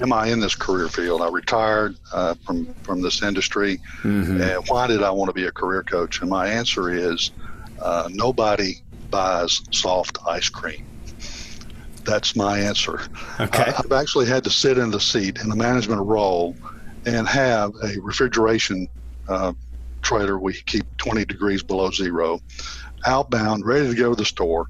am 0.00 0.12
I 0.12 0.28
in 0.28 0.40
this 0.40 0.54
career 0.54 0.88
field? 0.88 1.22
I 1.22 1.28
retired 1.28 1.96
uh, 2.12 2.34
from, 2.46 2.72
from 2.82 3.02
this 3.02 3.22
industry, 3.22 3.80
mm-hmm. 4.02 4.40
and 4.40 4.68
why 4.68 4.86
did 4.86 5.02
I 5.02 5.10
want 5.10 5.28
to 5.28 5.34
be 5.34 5.46
a 5.46 5.52
career 5.52 5.82
coach? 5.82 6.20
And 6.20 6.30
my 6.30 6.48
answer 6.48 6.90
is 6.90 7.32
uh, 7.80 8.08
nobody 8.12 8.80
buys 9.10 9.62
soft 9.70 10.18
ice 10.26 10.48
cream. 10.48 10.86
That's 12.04 12.34
my 12.34 12.58
answer. 12.58 13.00
Okay. 13.38 13.72
I've 13.76 13.92
actually 13.92 14.26
had 14.26 14.44
to 14.44 14.50
sit 14.50 14.78
in 14.78 14.90
the 14.90 15.00
seat 15.00 15.38
in 15.40 15.48
the 15.48 15.56
management 15.56 16.02
role 16.02 16.56
and 17.06 17.28
have 17.28 17.72
a 17.82 18.00
refrigeration 18.00 18.88
uh, 19.28 19.52
trailer 20.02 20.38
we 20.38 20.54
keep 20.54 20.84
20 20.96 21.24
degrees 21.24 21.62
below 21.62 21.90
zero, 21.90 22.40
outbound, 23.06 23.64
ready 23.64 23.88
to 23.88 23.94
go 23.94 24.10
to 24.10 24.16
the 24.16 24.24
store, 24.24 24.66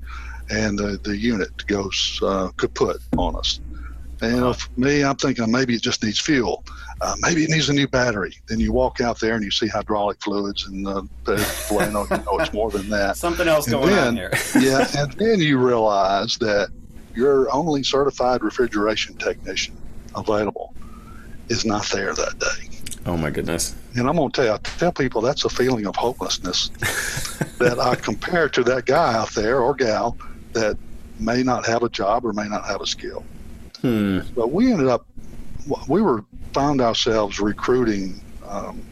and 0.51 0.79
the, 0.79 1.01
the 1.05 1.17
unit 1.17 1.67
goes 1.67 2.21
uh, 2.23 2.51
kaput 2.57 2.99
on 3.17 3.37
us. 3.37 3.61
And 4.23 4.35
you 4.35 4.41
know, 4.41 4.53
for 4.53 4.71
me, 4.79 5.03
I'm 5.03 5.17
thinking 5.17 5.50
maybe 5.50 5.75
it 5.75 5.83
just 5.83 6.03
needs 6.03 6.21
fuel. 6.21 6.65
Uh, 7.00 7.15
maybe 7.21 7.45
it 7.45 7.50
needs 7.50 7.69
a 7.71 7.73
new 7.73 7.89
battery. 7.89 8.37
Then 8.49 8.61
you 8.61 8.73
walk 8.73 9.00
out 9.00 9.19
there 9.21 9.35
and 9.35 9.43
you 9.43 9.50
see 9.50 9.69
hydraulic 9.69 10.21
fluids, 10.23 10.67
and 10.67 10.87
uh, 10.87 11.03
well, 11.27 11.87
you 11.87 11.93
know, 11.93 12.07
you 12.11 12.17
know 12.19 12.39
it's 12.39 12.53
more 12.53 12.71
than 12.71 12.91
that. 12.91 13.17
Something 13.17 13.49
else 13.49 13.67
and 13.67 13.75
going 13.75 13.95
then, 13.95 14.09
on 14.09 14.17
here. 14.17 14.33
yeah, 14.61 14.87
and 14.99 15.12
then 15.12 15.41
you 15.41 15.59
realize 15.59 16.37
that 16.39 16.71
your 17.15 17.53
only 17.55 17.83
certified 17.83 18.43
refrigeration 18.43 19.17
technician 19.17 19.77
available 20.15 20.75
is 21.49 21.65
not 21.65 21.87
there 21.87 22.15
that 22.15 22.39
day. 22.39 22.69
Oh 23.07 23.17
my 23.17 23.31
goodness! 23.31 23.75
And 23.97 24.07
I'm 24.07 24.17
going 24.17 24.31
to 24.31 24.37
tell 24.37 24.45
you, 24.45 24.53
I 24.53 24.59
tell 24.59 24.93
people 24.93 25.23
that's 25.23 25.47
a 25.47 25.49
feeling 25.49 25.87
of 25.87 25.97
hopelessness 25.97 26.69
that 27.59 27.79
I 27.81 27.95
compare 27.95 28.50
to 28.50 28.62
that 28.65 28.85
guy 28.85 29.15
out 29.15 29.31
there 29.31 29.62
or 29.62 29.75
gal 29.75 30.19
that 30.53 30.77
may 31.19 31.43
not 31.43 31.65
have 31.67 31.83
a 31.83 31.89
job 31.89 32.27
or 32.27 32.35
may 32.35 32.49
not 32.49 32.67
have 32.67 32.83
a 32.83 32.87
skill. 32.87 33.25
Hmm. 33.83 34.21
But 34.35 34.51
we 34.51 34.73
ended 34.73 34.89
up, 34.89 35.07
we 35.89 36.03
were 36.03 36.25
found 36.53 36.81
ourselves 36.81 37.41
recruiting 37.41 38.21
um, 38.47 38.83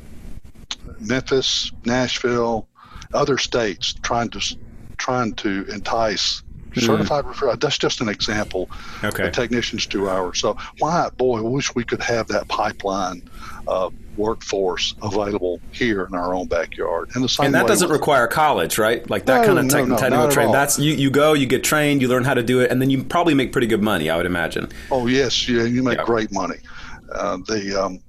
Memphis, 1.00 1.72
Nashville, 1.84 2.68
other 3.12 3.38
states, 3.38 3.94
trying 4.02 4.28
to 4.30 4.40
trying 4.96 5.32
to 5.32 5.64
entice 5.72 6.42
mm. 6.70 6.82
certified 6.82 7.24
referral. 7.24 7.58
That's 7.58 7.78
just 7.78 8.00
an 8.00 8.08
example. 8.08 8.68
Okay. 9.02 9.30
technicians 9.30 9.86
to 9.86 10.08
ours. 10.08 10.40
So 10.40 10.56
why, 10.78 11.08
boy, 11.16 11.38
I 11.38 11.42
wish 11.42 11.74
we 11.74 11.84
could 11.84 12.02
have 12.02 12.28
that 12.28 12.48
pipeline 12.48 13.28
of 13.68 13.92
workforce 14.16 14.94
available 15.02 15.60
here 15.70 16.04
in 16.04 16.14
our 16.14 16.34
own 16.34 16.48
backyard. 16.48 17.10
And 17.14 17.22
the 17.22 17.28
same. 17.28 17.46
And 17.46 17.54
that 17.54 17.66
doesn't 17.66 17.90
require 17.90 18.26
college, 18.26 18.78
right? 18.78 19.08
Like 19.08 19.26
that 19.26 19.42
no, 19.42 19.46
kind 19.46 19.58
of 19.58 19.64
no, 19.66 19.84
no, 19.84 19.96
technical 19.96 20.28
training. 20.30 20.52
That's 20.52 20.78
you. 20.78 20.94
You 20.94 21.10
go, 21.10 21.34
you 21.34 21.46
get 21.46 21.62
trained, 21.62 22.02
you 22.02 22.08
learn 22.08 22.24
how 22.24 22.34
to 22.34 22.42
do 22.42 22.60
it, 22.60 22.70
and 22.70 22.82
then 22.82 22.90
you 22.90 23.04
probably 23.04 23.34
make 23.34 23.52
pretty 23.52 23.68
good 23.68 23.82
money. 23.82 24.10
I 24.10 24.16
would 24.16 24.26
imagine. 24.26 24.68
Oh 24.90 25.06
yes, 25.06 25.48
yeah, 25.48 25.64
you 25.64 25.82
make 25.82 25.98
yeah. 25.98 26.04
great 26.04 26.32
money. 26.32 26.56
Uh, 27.12 27.38
the 27.46 27.80
um, 27.80 28.00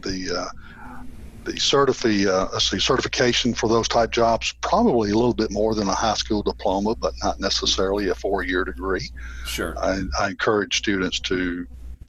the 0.00 0.34
uh, 0.34 0.48
the 1.44 1.52
certifi- 1.54 2.26
uh, 2.26 2.58
see, 2.58 2.78
certification 2.78 3.54
for 3.54 3.68
those 3.68 3.88
type 3.88 4.10
jobs 4.10 4.54
probably 4.60 5.10
a 5.10 5.14
little 5.14 5.34
bit 5.34 5.50
more 5.50 5.74
than 5.74 5.88
a 5.88 5.94
high 5.94 6.14
school 6.14 6.42
diploma, 6.42 6.94
but 6.94 7.12
not 7.22 7.40
necessarily 7.40 8.08
a 8.08 8.14
four-year 8.14 8.64
degree. 8.64 9.10
Sure. 9.46 9.76
I, 9.78 10.02
I 10.20 10.28
encourage 10.28 10.76
students 10.76 11.20
to 11.20 11.66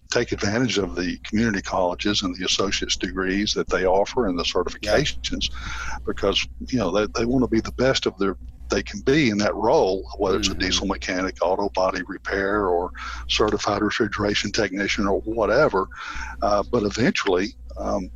take 0.09 0.31
advantage 0.31 0.77
of 0.77 0.95
the 0.95 1.17
community 1.17 1.61
colleges 1.61 2.23
and 2.23 2.35
the 2.35 2.45
associate's 2.45 2.97
degrees 2.97 3.53
that 3.53 3.69
they 3.69 3.85
offer 3.85 4.27
and 4.27 4.37
the 4.37 4.43
certifications 4.43 5.49
yeah. 5.51 5.97
because 6.05 6.47
you 6.67 6.79
know 6.79 6.91
they, 6.91 7.05
they 7.17 7.25
want 7.25 7.43
to 7.43 7.47
be 7.47 7.61
the 7.61 7.71
best 7.73 8.05
of 8.05 8.17
their 8.17 8.35
they 8.69 8.83
can 8.83 9.01
be 9.01 9.29
in 9.29 9.37
that 9.37 9.55
role 9.55 10.07
whether 10.17 10.37
it's 10.37 10.49
mm-hmm. 10.49 10.59
a 10.59 10.61
diesel 10.61 10.87
mechanic 10.87 11.37
auto 11.41 11.69
body 11.69 12.01
repair 12.07 12.67
or 12.67 12.91
certified 13.27 13.81
refrigeration 13.81 14.51
technician 14.51 15.07
or 15.07 15.21
whatever 15.21 15.87
uh, 16.41 16.63
but 16.71 16.83
eventually 16.83 17.53
um, 17.77 18.09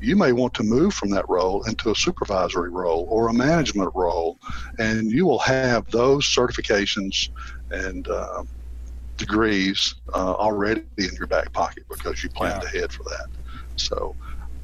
you 0.00 0.16
may 0.16 0.32
want 0.32 0.54
to 0.54 0.62
move 0.62 0.94
from 0.94 1.10
that 1.10 1.28
role 1.28 1.62
into 1.64 1.90
a 1.90 1.94
supervisory 1.94 2.70
role 2.70 3.06
or 3.10 3.28
a 3.28 3.34
management 3.34 3.90
role, 3.94 4.38
and 4.78 5.10
you 5.10 5.26
will 5.26 5.38
have 5.40 5.90
those 5.90 6.24
certifications 6.24 7.28
and 7.70 8.08
uh, 8.08 8.42
degrees 9.20 9.94
uh, 10.14 10.32
already 10.32 10.82
in 10.98 11.10
your 11.16 11.28
back 11.28 11.52
pocket 11.52 11.84
because 11.88 12.24
you 12.24 12.30
planned 12.30 12.62
yeah. 12.64 12.78
ahead 12.78 12.92
for 12.92 13.04
that. 13.04 13.26
So, 13.76 14.16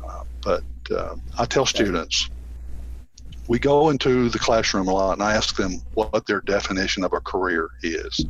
uh, 0.07 0.25
but 0.43 0.65
uh, 0.91 1.15
I 1.39 1.45
tell 1.45 1.67
students, 1.67 2.31
we 3.49 3.59
go 3.59 3.91
into 3.91 4.29
the 4.31 4.39
classroom 4.39 4.89
a 4.89 4.93
lot 4.93 5.13
and 5.13 5.23
I 5.23 5.35
ask 5.35 5.55
them 5.55 5.81
what 5.95 6.27
their 6.27 6.41
definition 6.41 7.05
of 7.05 7.13
a 7.13 7.21
career 7.21 7.69
is. 7.83 8.25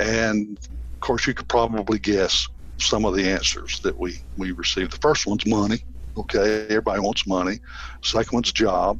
And 0.00 0.58
of 0.58 1.00
course, 1.00 1.26
you 1.26 1.34
could 1.34 1.48
probably 1.48 1.98
guess 1.98 2.48
some 2.78 3.04
of 3.04 3.14
the 3.14 3.28
answers 3.28 3.78
that 3.80 3.96
we, 3.96 4.16
we 4.36 4.52
receive. 4.52 4.90
The 4.90 4.96
first 4.96 5.26
one's 5.26 5.46
money. 5.46 5.84
Okay, 6.16 6.64
everybody 6.64 7.00
wants 7.00 7.26
money. 7.26 7.60
Second 8.02 8.32
one's 8.32 8.52
job. 8.52 8.98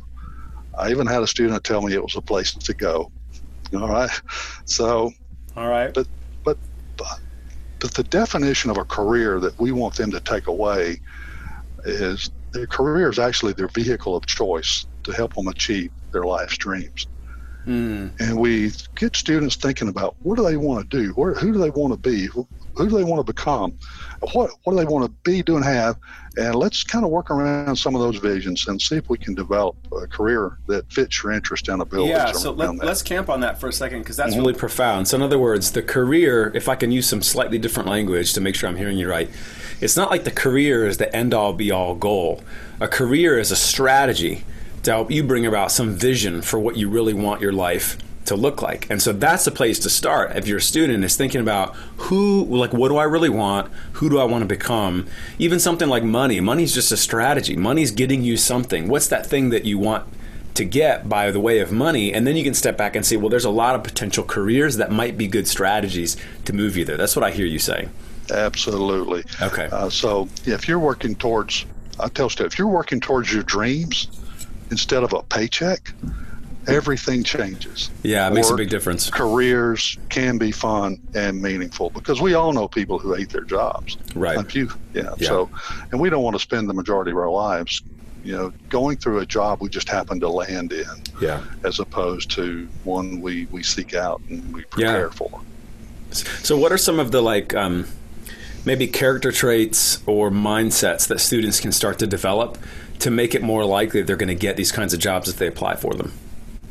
I 0.78 0.90
even 0.90 1.06
had 1.06 1.22
a 1.22 1.26
student 1.26 1.64
tell 1.64 1.82
me 1.82 1.94
it 1.94 2.02
was 2.02 2.14
a 2.14 2.20
place 2.20 2.52
to 2.52 2.74
go. 2.74 3.10
All 3.72 3.88
right, 3.88 4.10
so 4.64 5.12
all 5.56 5.68
right, 5.68 5.92
but 5.94 6.06
but 6.44 6.58
but, 6.96 7.06
but 7.80 7.94
the 7.94 8.04
definition 8.04 8.70
of 8.70 8.78
a 8.78 8.84
career 8.84 9.40
that 9.40 9.58
we 9.60 9.72
want 9.72 9.96
them 9.96 10.10
to 10.12 10.20
take 10.20 10.46
away 10.46 11.00
is 11.84 12.30
their 12.52 12.66
career 12.66 13.10
is 13.10 13.18
actually 13.18 13.52
their 13.54 13.68
vehicle 13.68 14.16
of 14.16 14.26
choice 14.26 14.86
to 15.04 15.12
help 15.12 15.34
them 15.34 15.48
achieve 15.48 15.90
their 16.12 16.24
life's 16.24 16.58
dreams. 16.58 17.06
Mm. 17.66 18.18
And 18.20 18.38
we 18.38 18.72
get 18.96 19.14
students 19.14 19.56
thinking 19.56 19.88
about 19.88 20.16
what 20.22 20.36
do 20.36 20.42
they 20.42 20.56
want 20.56 20.88
to 20.90 21.02
do? 21.02 21.12
Where, 21.12 21.34
who 21.34 21.52
do 21.52 21.58
they 21.58 21.70
want 21.70 21.92
to 21.92 21.98
be? 21.98 22.26
Who, 22.26 22.46
who 22.74 22.88
do 22.88 22.96
they 22.96 23.04
want 23.04 23.24
to 23.24 23.32
become? 23.32 23.76
What, 24.32 24.50
what 24.64 24.72
do 24.72 24.78
they 24.78 24.84
want 24.84 25.04
to 25.04 25.10
be, 25.30 25.42
do, 25.42 25.56
and 25.56 25.64
have? 25.64 25.96
And 26.36 26.54
let's 26.54 26.84
kind 26.84 27.04
of 27.04 27.10
work 27.10 27.30
around 27.30 27.76
some 27.76 27.94
of 27.94 28.00
those 28.00 28.16
visions 28.16 28.66
and 28.68 28.80
see 28.80 28.96
if 28.96 29.08
we 29.08 29.18
can 29.18 29.34
develop 29.34 29.76
a 29.92 30.06
career 30.06 30.58
that 30.68 30.90
fits 30.92 31.22
your 31.22 31.32
interest 31.32 31.68
and 31.68 31.82
abilities. 31.82 32.16
Yeah, 32.16 32.32
so 32.32 32.52
let, 32.52 32.80
us 32.82 33.02
camp 33.02 33.28
on 33.28 33.40
that 33.40 33.60
for 33.60 33.68
a 33.68 33.72
second 33.72 34.00
because 34.00 34.16
that's 34.16 34.32
mm-hmm. 34.32 34.40
really 34.40 34.54
profound. 34.54 35.08
So, 35.08 35.16
in 35.16 35.22
other 35.22 35.38
words, 35.38 35.72
the 35.72 35.82
career, 35.82 36.52
if 36.54 36.68
I 36.68 36.76
can 36.76 36.92
use 36.92 37.08
some 37.08 37.22
slightly 37.22 37.58
different 37.58 37.88
language 37.88 38.32
to 38.34 38.40
make 38.40 38.54
sure 38.54 38.68
I'm 38.68 38.76
hearing 38.76 38.98
you 38.98 39.08
right, 39.08 39.28
it's 39.80 39.96
not 39.96 40.10
like 40.10 40.24
the 40.24 40.30
career 40.30 40.86
is 40.86 40.98
the 40.98 41.14
end 41.14 41.34
all 41.34 41.52
be 41.52 41.70
all 41.70 41.94
goal. 41.94 42.42
A 42.78 42.88
career 42.88 43.38
is 43.38 43.50
a 43.50 43.56
strategy 43.56 44.44
to 44.82 44.90
help 44.90 45.10
you 45.10 45.22
bring 45.22 45.46
about 45.46 45.72
some 45.72 45.94
vision 45.94 46.42
for 46.42 46.58
what 46.58 46.76
you 46.76 46.88
really 46.88 47.14
want 47.14 47.40
your 47.40 47.52
life 47.52 47.96
to 48.30 48.36
look 48.36 48.62
like. 48.62 48.88
And 48.90 49.02
so 49.02 49.12
that's 49.12 49.44
the 49.44 49.50
place 49.50 49.78
to 49.80 49.90
start 49.90 50.36
if 50.36 50.46
you're 50.46 50.58
a 50.58 50.62
student 50.62 51.04
is 51.04 51.16
thinking 51.16 51.40
about 51.40 51.74
who 51.96 52.44
like 52.44 52.72
what 52.72 52.88
do 52.88 52.96
I 52.96 53.04
really 53.04 53.28
want? 53.28 53.72
Who 53.94 54.08
do 54.08 54.18
I 54.18 54.24
want 54.24 54.42
to 54.42 54.46
become? 54.46 55.08
Even 55.38 55.58
something 55.58 55.88
like 55.88 56.04
money. 56.04 56.38
Money's 56.40 56.72
just 56.72 56.92
a 56.92 56.96
strategy. 56.96 57.56
Money's 57.56 57.90
getting 57.90 58.22
you 58.22 58.36
something. 58.36 58.88
What's 58.88 59.08
that 59.08 59.26
thing 59.26 59.50
that 59.50 59.64
you 59.64 59.78
want 59.78 60.06
to 60.54 60.64
get 60.64 61.08
by 61.08 61.32
the 61.32 61.40
way 61.40 61.58
of 61.58 61.72
money? 61.72 62.12
And 62.12 62.24
then 62.24 62.36
you 62.36 62.44
can 62.44 62.54
step 62.54 62.76
back 62.78 62.94
and 62.94 63.04
say, 63.04 63.16
well, 63.16 63.30
there's 63.30 63.44
a 63.44 63.50
lot 63.50 63.74
of 63.74 63.82
potential 63.82 64.22
careers 64.22 64.76
that 64.76 64.92
might 64.92 65.18
be 65.18 65.26
good 65.26 65.48
strategies 65.48 66.16
to 66.44 66.52
move 66.52 66.76
you 66.76 66.84
there. 66.84 66.96
That's 66.96 67.16
what 67.16 67.24
I 67.24 67.32
hear 67.32 67.46
you 67.46 67.58
saying. 67.58 67.90
Absolutely. 68.30 69.24
Okay. 69.42 69.68
Uh, 69.72 69.90
so 69.90 70.28
if 70.44 70.68
you're 70.68 70.78
working 70.78 71.16
towards, 71.16 71.66
I 71.98 72.08
tell 72.08 72.30
students, 72.30 72.54
if 72.54 72.58
you're 72.60 72.68
working 72.68 73.00
towards 73.00 73.32
your 73.32 73.42
dreams 73.42 74.06
instead 74.70 75.02
of 75.02 75.12
a 75.12 75.22
paycheck, 75.22 75.92
everything 76.66 77.22
changes. 77.22 77.90
Yeah, 78.02 78.28
it 78.28 78.32
makes 78.32 78.50
a 78.50 78.54
big 78.54 78.70
difference. 78.70 79.10
Careers 79.10 79.98
can 80.08 80.38
be 80.38 80.52
fun 80.52 81.00
and 81.14 81.40
meaningful 81.40 81.90
because 81.90 82.20
we 82.20 82.34
all 82.34 82.52
know 82.52 82.68
people 82.68 82.98
who 82.98 83.14
hate 83.14 83.30
their 83.30 83.42
jobs. 83.42 83.96
Right. 84.14 84.38
A 84.38 84.44
few, 84.44 84.70
yeah, 84.94 85.14
yeah. 85.18 85.28
So, 85.28 85.50
and 85.90 86.00
we 86.00 86.10
don't 86.10 86.22
want 86.22 86.36
to 86.36 86.40
spend 86.40 86.68
the 86.68 86.74
majority 86.74 87.10
of 87.10 87.16
our 87.16 87.30
lives, 87.30 87.82
you 88.24 88.36
know, 88.36 88.52
going 88.68 88.98
through 88.98 89.18
a 89.20 89.26
job 89.26 89.60
we 89.60 89.68
just 89.68 89.88
happen 89.88 90.20
to 90.20 90.28
land 90.28 90.72
in. 90.72 90.86
Yeah. 91.20 91.42
As 91.64 91.80
opposed 91.80 92.30
to 92.32 92.68
one 92.84 93.20
we 93.20 93.46
we 93.46 93.62
seek 93.62 93.94
out 93.94 94.20
and 94.28 94.52
we 94.54 94.62
prepare 94.64 95.06
yeah. 95.06 95.10
for. 95.10 95.40
So, 96.12 96.56
what 96.56 96.72
are 96.72 96.78
some 96.78 96.98
of 96.98 97.12
the 97.12 97.22
like? 97.22 97.54
Um, 97.54 97.86
maybe 98.64 98.86
character 98.86 99.32
traits 99.32 100.02
or 100.06 100.30
mindsets 100.30 101.08
that 101.08 101.18
students 101.18 101.60
can 101.60 101.72
start 101.72 101.98
to 101.98 102.06
develop 102.06 102.58
to 103.00 103.10
make 103.10 103.34
it 103.34 103.42
more 103.42 103.64
likely 103.64 104.02
they're 104.02 104.16
going 104.16 104.28
to 104.28 104.34
get 104.34 104.56
these 104.56 104.72
kinds 104.72 104.94
of 104.94 105.00
jobs 105.00 105.28
if 105.28 105.36
they 105.36 105.46
apply 105.46 105.76
for 105.76 105.94
them? 105.94 106.12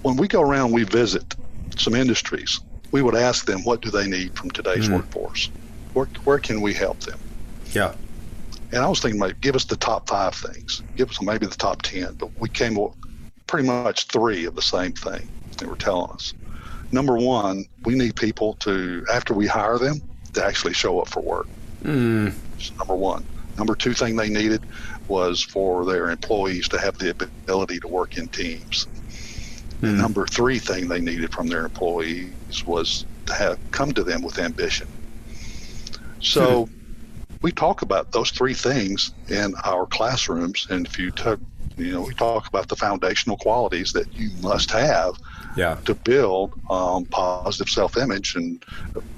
when 0.02 0.18
we 0.18 0.28
go 0.28 0.42
around, 0.42 0.72
we 0.72 0.84
visit 0.84 1.36
some 1.78 1.96
industries. 1.96 2.60
We 2.92 3.02
would 3.02 3.16
ask 3.16 3.46
them, 3.46 3.64
what 3.64 3.82
do 3.82 3.92
they 3.92 4.08
need 4.08 4.36
from 4.38 4.52
today's 4.52 4.88
mm 4.88 4.96
workforce? 4.96 5.50
Where, 5.94 6.08
where 6.24 6.40
can 6.40 6.62
we 6.62 6.74
help 6.74 7.00
them? 7.02 7.20
Yeah. 7.72 7.94
And 8.72 8.82
I 8.82 8.88
was 8.88 9.00
thinking, 9.00 9.20
like, 9.20 9.42
give 9.42 9.56
us 9.56 9.66
the 9.66 9.76
top 9.76 10.08
five 10.08 10.36
things. 10.36 10.84
Give 10.96 11.10
us 11.10 11.22
maybe 11.22 11.46
the 11.46 11.56
top 11.56 11.82
10. 11.82 12.16
But 12.16 12.30
we 12.40 12.50
came 12.50 12.76
with 12.76 12.94
pretty 13.48 13.68
much 13.68 14.06
three 14.06 14.46
of 14.46 14.56
the 14.56 14.62
same 14.62 14.94
thing 14.94 15.28
they 15.58 15.66
were 15.66 15.76
telling 15.76 16.12
us. 16.12 16.34
Number 16.92 17.18
one, 17.18 17.66
we 17.84 17.96
need 17.96 18.16
people 18.16 18.54
to, 18.56 19.06
after 19.12 19.34
we 19.34 19.48
hire 19.48 19.78
them, 19.78 20.02
to 20.34 20.46
actually 20.46 20.74
show 20.74 21.00
up 21.00 21.08
for 21.08 21.22
work. 21.22 21.48
Mm. 21.84 22.34
number 22.78 22.96
one. 22.96 23.26
Number 23.58 23.76
two 23.76 23.94
thing 23.94 24.16
they 24.16 24.30
needed 24.30 24.64
was 25.10 25.42
for 25.42 25.86
their 25.86 26.10
employees 26.10 26.68
to 26.70 26.80
have 26.80 26.98
the 26.98 27.10
ability 27.10 27.80
to 27.80 27.88
work 27.88 28.18
in 28.18 28.28
teams. 28.28 28.88
The 29.82 29.90
hmm. 29.90 29.98
number 29.98 30.28
three 30.28 30.60
thing 30.60 30.88
they 30.88 31.02
needed 31.02 31.34
from 31.34 31.48
their 31.48 31.66
employees 31.66 32.66
was 32.66 33.06
to 33.26 33.34
have 33.34 33.58
come 33.72 33.92
to 33.94 34.04
them 34.04 34.22
with 34.22 34.38
ambition. 34.40 34.88
So 36.22 36.66
hmm. 36.66 36.74
we 37.42 37.52
talk 37.52 37.82
about 37.82 38.12
those 38.12 38.32
three 38.32 38.54
things 38.54 39.14
in 39.30 39.54
our 39.64 39.86
classrooms, 39.86 40.68
and 40.70 40.86
if 40.86 41.00
you 41.00 41.12
took, 41.12 41.40
you 41.78 41.94
know, 41.94 42.02
we 42.02 42.14
talk 42.14 42.48
about 42.48 42.68
the 42.68 42.76
foundational 42.76 43.38
qualities 43.38 43.94
that 43.94 44.14
you 44.14 44.32
must 44.42 44.70
have 44.72 45.18
yeah. 45.56 45.78
to 45.86 45.94
build 45.94 46.60
um, 46.70 47.06
positive 47.06 47.70
self-image 47.70 48.36
and 48.36 48.66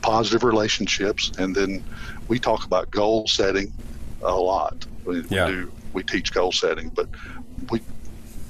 positive 0.01 0.43
relationships, 0.43 1.31
and 1.39 1.55
then 1.55 1.83
we 2.27 2.37
talk 2.37 2.65
about 2.65 2.91
goal 2.91 3.27
setting 3.27 3.73
a 4.21 4.35
lot. 4.35 4.85
We, 5.05 5.21
yeah. 5.29 5.47
we 5.47 5.51
do 5.53 5.71
we 5.93 6.03
teach 6.03 6.33
goal 6.33 6.51
setting, 6.51 6.89
but 6.89 7.07
we 7.69 7.81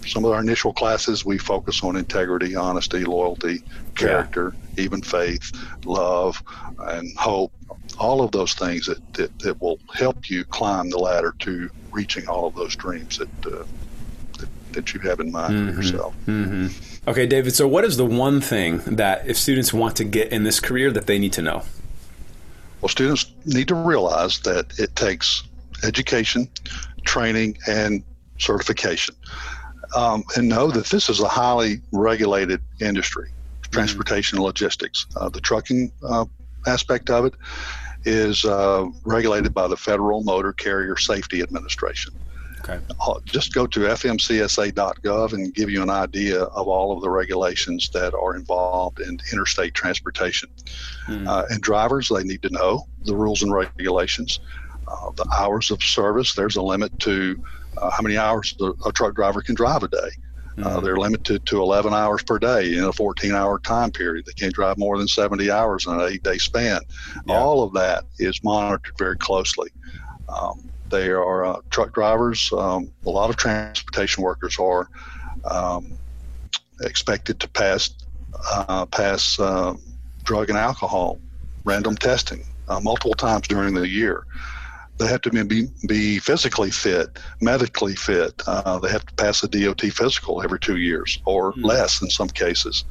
some 0.06 0.26
of 0.26 0.32
our 0.32 0.40
initial 0.40 0.74
classes, 0.74 1.26
we 1.26 1.38
focus 1.38 1.84
on 1.84 1.96
integrity, 1.96 2.56
honesty, 2.56 3.04
loyalty, 3.04 3.64
character, 3.96 4.54
yeah. 4.76 4.84
even 4.84 5.02
faith, 5.02 5.52
love, 5.86 6.42
and 6.80 7.16
hope. 7.18 7.52
All 8.00 8.22
of 8.22 8.32
those 8.32 8.54
things 8.54 8.88
that, 8.88 9.14
that, 9.14 9.38
that, 9.40 9.62
will 9.62 9.80
help 9.94 10.30
you 10.30 10.44
climb 10.46 10.90
the 10.90 10.98
ladder 10.98 11.36
to 11.40 11.70
reaching 11.92 12.28
all 12.28 12.48
of 12.48 12.56
those 12.56 12.76
dreams 12.76 13.18
that, 13.20 13.46
uh, 13.46 13.64
that, 14.40 14.50
that, 14.72 14.94
you 14.94 15.00
have 15.02 15.20
in 15.20 15.32
mind 15.32 15.54
mm-hmm. 15.54 15.70
for 15.76 15.82
yourself. 15.82 16.16
Mm-hmm. 16.26 17.10
Okay, 17.10 17.28
David. 17.28 17.54
So, 17.54 17.68
what 17.68 17.84
is 17.84 17.98
the 17.98 18.06
one 18.06 18.42
thing 18.42 18.78
that 18.86 19.28
if 19.28 19.38
students 19.38 19.74
want 19.74 19.96
to 19.98 20.04
get 20.04 20.32
in 20.32 20.44
this 20.44 20.60
career 20.60 20.92
that 20.92 21.06
they 21.06 21.20
need 21.20 21.34
to 21.34 21.42
know? 21.42 21.64
Well, 22.82 22.90
students 22.90 23.32
need 23.46 23.68
to 23.68 23.76
realize 23.76 24.40
that 24.40 24.80
it 24.80 24.96
takes 24.96 25.44
education, 25.84 26.50
training, 27.04 27.58
and 27.68 28.04
certification 28.40 29.16
um, 29.96 30.24
and 30.36 30.48
know 30.48 30.72
that 30.72 30.88
this 30.88 31.10
is 31.10 31.20
a 31.20 31.28
highly 31.28 31.82
regulated 31.92 32.62
industry, 32.80 33.30
transportation 33.72 34.38
and 34.38 34.46
logistics. 34.46 35.06
Uh, 35.16 35.30
the 35.30 35.42
trucking 35.42 35.92
uh, 36.04 36.26
aspect 36.68 37.10
of 37.10 37.26
it 37.26 37.34
is 38.04 38.46
uh, 38.46 38.86
regulated 39.06 39.54
by 39.54 39.68
the 39.68 39.78
Federal 39.78 40.24
Motor 40.24 40.54
Carrier 40.54 40.98
Safety 40.98 41.42
Administration. 41.42 42.14
Okay. 42.62 42.80
Uh, 43.00 43.20
just 43.26 43.54
go 43.54 43.66
to 43.66 43.80
fmcsa.gov 43.82 45.34
and 45.34 45.54
give 45.56 45.72
you 45.72 45.82
an 45.82 45.90
idea 45.90 46.44
of 46.44 46.68
all 46.68 46.96
of 46.96 47.02
the 47.02 47.10
regulations 47.10 47.90
that 47.92 48.14
are 48.14 48.36
involved 48.36 49.00
in 49.00 49.20
interstate 49.32 49.74
transportation. 49.74 50.48
Hmm. 51.06 51.28
Uh, 51.28 51.44
and 51.50 51.62
drivers, 51.62 52.10
they 52.10 52.24
need 52.24 52.44
to 52.44 52.52
know 52.52 52.86
the 53.04 53.16
rules 53.16 53.42
and 53.42 53.52
regulations. 53.52 54.40
Uh, 54.92 55.12
the 55.12 55.26
hours 55.38 55.72
of 55.72 55.82
service, 55.82 56.34
there's 56.36 56.56
a 56.56 56.62
limit 56.62 56.98
to 57.00 57.42
uh, 57.78 57.90
how 57.90 58.02
many 58.02 58.18
hours 58.18 58.56
the, 58.60 58.74
a 58.86 58.92
truck 58.92 59.16
driver 59.16 59.42
can 59.42 59.56
drive 59.56 59.84
a 59.84 59.88
day. 59.88 59.98
Uh, 60.58 60.64
mm-hmm. 60.64 60.86
they're 60.86 60.98
limited 60.98 61.46
to 61.46 61.62
11 61.62 61.94
hours 61.94 62.22
per 62.24 62.38
day 62.38 62.74
in 62.74 62.84
a 62.84 62.92
14 62.92 63.32
hour 63.32 63.58
time 63.60 63.90
period. 63.90 64.26
They 64.26 64.34
can't 64.34 64.54
drive 64.54 64.78
more 64.78 64.98
than 64.98 65.08
70 65.08 65.50
hours 65.50 65.86
in 65.86 65.94
an 65.94 66.02
eight 66.02 66.24
day 66.24 66.38
span. 66.38 66.82
Yeah. 67.26 67.36
All 67.36 67.64
of 67.64 67.74
that 67.74 68.04
is 68.20 68.44
monitored 68.44 68.98
very 68.98 69.18
closely. 69.18 69.70
Um, 70.28 70.70
they 70.90 71.10
are 71.10 71.46
uh, 71.46 71.62
truck 71.70 71.94
drivers. 71.94 72.52
Um, 72.52 72.92
a 73.06 73.10
lot 73.10 73.30
of 73.30 73.38
transportation 73.38 74.24
workers 74.24 74.58
are 74.60 74.90
um, 75.50 75.98
expected 76.82 77.40
to 77.40 77.48
pass 77.48 77.92
uh, 78.52 78.86
pass 78.88 79.40
uh, 79.40 79.74
drug 80.24 80.50
and 80.50 80.58
alcohol 80.58 81.20
random 81.64 81.96
testing 81.96 82.44
uh, 82.68 82.80
multiple 82.80 83.14
times 83.14 83.48
during 83.48 83.74
the 83.74 83.88
year. 83.88 84.26
They 85.02 85.08
have 85.08 85.22
to 85.22 85.32
be, 85.32 85.68
be 85.88 86.20
physically 86.20 86.70
fit, 86.70 87.18
medically 87.42 87.96
fit. 87.96 88.40
Uh, 88.46 88.78
they 88.78 88.92
have 88.92 89.04
to 89.04 89.14
pass 89.16 89.42
a 89.42 89.48
DOT 89.48 89.82
physical 89.82 90.44
every 90.44 90.60
two 90.60 90.78
years 90.78 91.20
or 91.26 91.54
mm-hmm. 91.54 91.66
less 91.66 92.04
in 92.04 92.10
some 92.12 92.28
cases. 92.30 92.86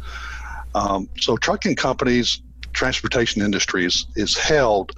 Um, 0.74 1.08
so, 1.20 1.36
trucking 1.36 1.76
companies, 1.76 2.40
transportation 2.72 3.42
industries 3.42 4.06
is 4.16 4.36
held 4.36 4.90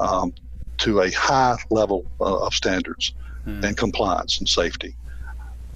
um, 0.00 0.34
to 0.78 1.02
a 1.02 1.12
high 1.12 1.58
level 1.70 2.04
uh, 2.20 2.38
of 2.44 2.52
standards 2.52 3.12
mm. 3.46 3.62
and 3.62 3.76
compliance 3.76 4.40
and 4.40 4.48
safety. 4.48 4.96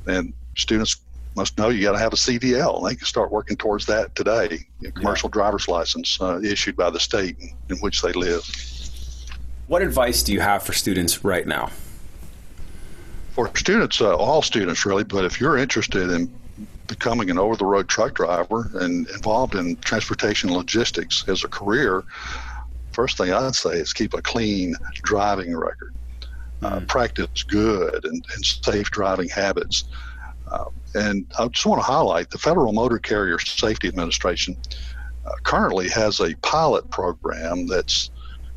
And 0.06 0.32
students 0.56 0.96
must 1.36 1.56
know 1.58 1.68
you 1.68 1.82
got 1.84 1.92
to 1.92 1.98
have 1.98 2.12
a 2.12 2.16
CDL, 2.16 2.88
they 2.88 2.96
can 2.96 3.06
start 3.06 3.30
working 3.30 3.56
towards 3.56 3.86
that 3.86 4.16
today. 4.16 4.66
A 4.84 4.90
commercial 4.90 5.28
yeah. 5.28 5.34
driver's 5.34 5.68
license 5.68 6.20
uh, 6.20 6.40
issued 6.42 6.76
by 6.76 6.90
the 6.90 6.98
state 6.98 7.36
in 7.68 7.76
which 7.76 8.02
they 8.02 8.12
live. 8.12 8.42
What 9.72 9.80
advice 9.80 10.22
do 10.22 10.34
you 10.34 10.40
have 10.40 10.62
for 10.62 10.74
students 10.74 11.24
right 11.24 11.46
now? 11.46 11.70
For 13.30 13.50
students, 13.56 14.02
uh, 14.02 14.14
all 14.14 14.42
students 14.42 14.84
really, 14.84 15.02
but 15.02 15.24
if 15.24 15.40
you're 15.40 15.56
interested 15.56 16.10
in 16.10 16.30
becoming 16.88 17.30
an 17.30 17.38
over 17.38 17.56
the 17.56 17.64
road 17.64 17.88
truck 17.88 18.12
driver 18.12 18.70
and 18.74 19.08
involved 19.08 19.54
in 19.54 19.76
transportation 19.76 20.52
logistics 20.52 21.26
as 21.26 21.42
a 21.42 21.48
career, 21.48 22.04
first 22.92 23.16
thing 23.16 23.32
I'd 23.32 23.54
say 23.54 23.70
is 23.70 23.94
keep 23.94 24.12
a 24.12 24.20
clean 24.20 24.74
driving 24.96 25.56
record. 25.56 25.94
Uh, 26.60 26.80
mm. 26.80 26.86
practice 26.86 27.42
good 27.42 28.04
and, 28.04 28.26
and, 28.34 28.44
safe 28.44 28.90
driving 28.90 29.30
habits. 29.30 29.84
Uh, 30.48 30.66
and 30.94 31.24
I 31.38 31.48
just 31.48 31.64
want 31.64 31.80
to 31.80 31.86
highlight 31.86 32.28
the 32.28 32.36
Federal 32.36 32.74
Motor 32.74 32.98
Carrier 32.98 33.38
Safety 33.38 33.88
Administration 33.88 34.54
uh, 35.24 35.30
currently 35.44 35.88
has 35.88 36.20
a 36.20 36.34
pilot 36.42 36.90
program 36.90 37.66
that's 37.66 38.10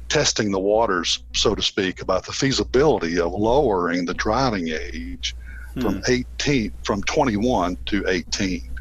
testing 0.10 0.52
the 0.52 0.60
waters, 0.60 1.24
so 1.34 1.56
to 1.56 1.62
speak, 1.62 2.02
about 2.02 2.26
the 2.26 2.32
feasibility 2.32 3.20
of 3.20 3.34
lowering 3.34 4.06
the 4.06 4.14
driving 4.14 4.70
age 4.70 5.36
hmm. 5.74 5.82
from 5.82 6.04
18 6.08 6.72
from 6.84 7.02
21 7.04 7.78
to 7.88 8.06
18. 8.08 8.72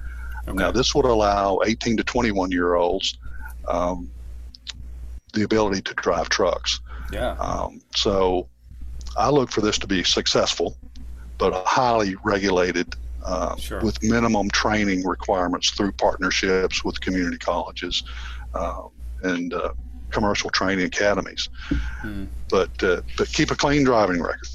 Okay. 0.47 0.57
Now, 0.57 0.71
this 0.71 0.95
would 0.95 1.07
allow 1.07 1.61
18 1.65 1.97
to 1.97 2.05
21 2.05 2.51
year 2.51 2.75
olds 2.75 3.19
um, 3.67 4.11
the 5.33 5.43
ability 5.43 5.83
to 5.83 5.95
drive 5.95 6.29
trucks. 6.29 6.81
Yeah. 7.13 7.33
Um, 7.33 7.81
so 7.95 8.49
I 9.17 9.31
look 9.31 9.51
for 9.51 9.61
this 9.61 9.79
to 9.79 9.87
be 9.87 10.05
successful, 10.05 10.77
but 11.39 11.53
highly 11.67 12.17
regulated 12.25 12.95
uh, 13.25 13.57
sure. 13.57 13.81
with 13.81 14.03
minimum 14.03 14.51
training 14.51 15.07
requirements 15.07 15.71
through 15.71 15.93
partnerships 15.93 16.85
with 16.85 17.01
community 17.01 17.39
colleges 17.39 18.03
uh, 18.55 18.83
and 19.23 19.55
uh, 19.55 19.73
commercial 20.15 20.49
training 20.51 20.87
academies. 20.87 21.49
Hmm. 22.01 22.25
But 22.49 22.83
uh, 22.83 23.03
but 23.19 23.29
keep 23.29 23.51
a 23.51 23.57
clean 23.57 23.85
driving 23.85 24.23
record. 24.23 24.49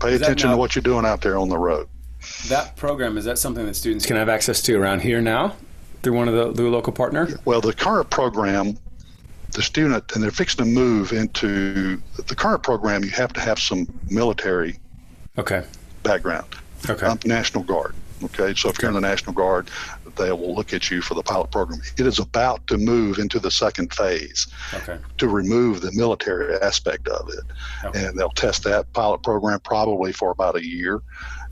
Pay 0.00 0.14
is 0.14 0.22
attention 0.22 0.48
now, 0.48 0.54
to 0.54 0.58
what 0.58 0.74
you're 0.74 0.82
doing 0.82 1.04
out 1.04 1.20
there 1.20 1.38
on 1.38 1.48
the 1.48 1.58
road. 1.58 1.88
That 2.48 2.76
program 2.76 3.16
is 3.16 3.24
that 3.26 3.38
something 3.38 3.66
that 3.66 3.74
students 3.74 4.06
can 4.06 4.16
have 4.16 4.28
access 4.28 4.60
to 4.62 4.80
around 4.80 5.02
here 5.02 5.20
now 5.20 5.54
through 6.02 6.14
one 6.14 6.28
of 6.28 6.34
the, 6.34 6.62
the 6.62 6.68
local 6.68 6.92
partner? 6.92 7.28
Well, 7.44 7.60
the 7.60 7.72
current 7.72 8.10
program 8.10 8.78
the 9.52 9.62
student 9.62 10.12
and 10.14 10.22
they're 10.22 10.30
fixing 10.30 10.64
to 10.64 10.70
move 10.70 11.12
into 11.12 12.00
the 12.26 12.34
current 12.34 12.62
program 12.62 13.04
you 13.04 13.10
have 13.10 13.32
to 13.32 13.40
have 13.40 13.58
some 13.58 13.86
military 14.10 14.78
okay 15.38 15.64
background 16.02 16.46
okay 16.88 17.06
um, 17.06 17.18
national 17.24 17.62
guard 17.62 17.94
okay 18.24 18.54
so 18.54 18.68
if 18.68 18.76
okay. 18.76 18.82
you're 18.82 18.88
in 18.88 18.94
the 18.94 19.00
national 19.00 19.34
guard 19.34 19.70
they 20.16 20.30
will 20.32 20.54
look 20.54 20.72
at 20.72 20.90
you 20.90 21.00
for 21.00 21.14
the 21.14 21.22
pilot 21.22 21.50
program 21.50 21.80
it 21.98 22.06
is 22.06 22.18
about 22.18 22.66
to 22.66 22.76
move 22.78 23.18
into 23.18 23.38
the 23.38 23.50
second 23.50 23.92
phase 23.92 24.46
okay. 24.74 24.98
to 25.18 25.28
remove 25.28 25.80
the 25.80 25.92
military 25.92 26.56
aspect 26.60 27.08
of 27.08 27.28
it 27.28 27.44
okay. 27.84 28.06
and 28.06 28.18
they'll 28.18 28.30
test 28.30 28.64
that 28.64 28.90
pilot 28.92 29.22
program 29.22 29.60
probably 29.60 30.12
for 30.12 30.30
about 30.30 30.56
a 30.56 30.66
year 30.66 31.02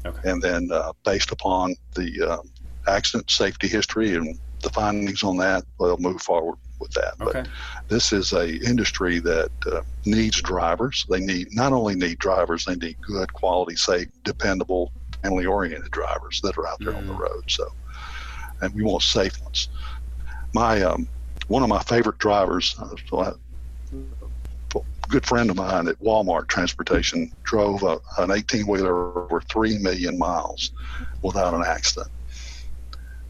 okay. 0.04 0.30
and 0.30 0.42
then 0.42 0.68
uh, 0.72 0.92
based 1.04 1.32
upon 1.32 1.74
the 1.94 2.20
um, 2.22 2.50
accident 2.88 3.30
safety 3.30 3.68
history 3.68 4.14
and 4.14 4.38
the 4.62 4.70
findings 4.70 5.22
on 5.22 5.36
that 5.36 5.64
they'll 5.78 5.96
move 5.98 6.20
forward 6.20 6.58
with 6.80 6.90
that. 6.92 7.14
Okay. 7.20 7.42
But 7.42 7.48
this 7.88 8.12
is 8.12 8.32
a 8.32 8.56
industry 8.66 9.18
that 9.20 9.50
uh, 9.70 9.82
needs 10.06 10.40
drivers. 10.40 11.06
They 11.08 11.20
need 11.20 11.48
not 11.54 11.72
only 11.72 11.94
need 11.94 12.18
drivers, 12.18 12.64
they 12.64 12.74
need 12.74 12.96
good, 13.02 13.32
quality, 13.32 13.76
safe, 13.76 14.08
dependable, 14.24 14.92
family-oriented 15.22 15.90
drivers 15.90 16.40
that 16.42 16.56
are 16.58 16.66
out 16.66 16.78
there 16.80 16.92
mm. 16.92 16.98
on 16.98 17.06
the 17.06 17.12
mm. 17.12 17.18
road. 17.18 17.44
So, 17.48 17.70
and 18.60 18.74
we 18.74 18.82
want 18.82 19.02
safe 19.02 19.40
ones. 19.42 19.68
My 20.54 20.82
um, 20.82 21.08
one 21.48 21.62
of 21.62 21.68
my 21.68 21.82
favorite 21.82 22.18
drivers, 22.18 22.74
uh, 23.12 23.32
a 24.74 24.80
good 25.08 25.26
friend 25.26 25.50
of 25.50 25.56
mine 25.56 25.88
at 25.88 25.98
Walmart 26.00 26.48
Transportation 26.48 27.32
drove 27.44 27.82
a, 27.82 27.98
an 28.18 28.30
18 28.30 28.66
wheeler 28.66 29.18
over 29.24 29.40
3 29.40 29.78
million 29.78 30.18
miles 30.18 30.70
without 31.22 31.54
an 31.54 31.64
accident. 31.66 32.10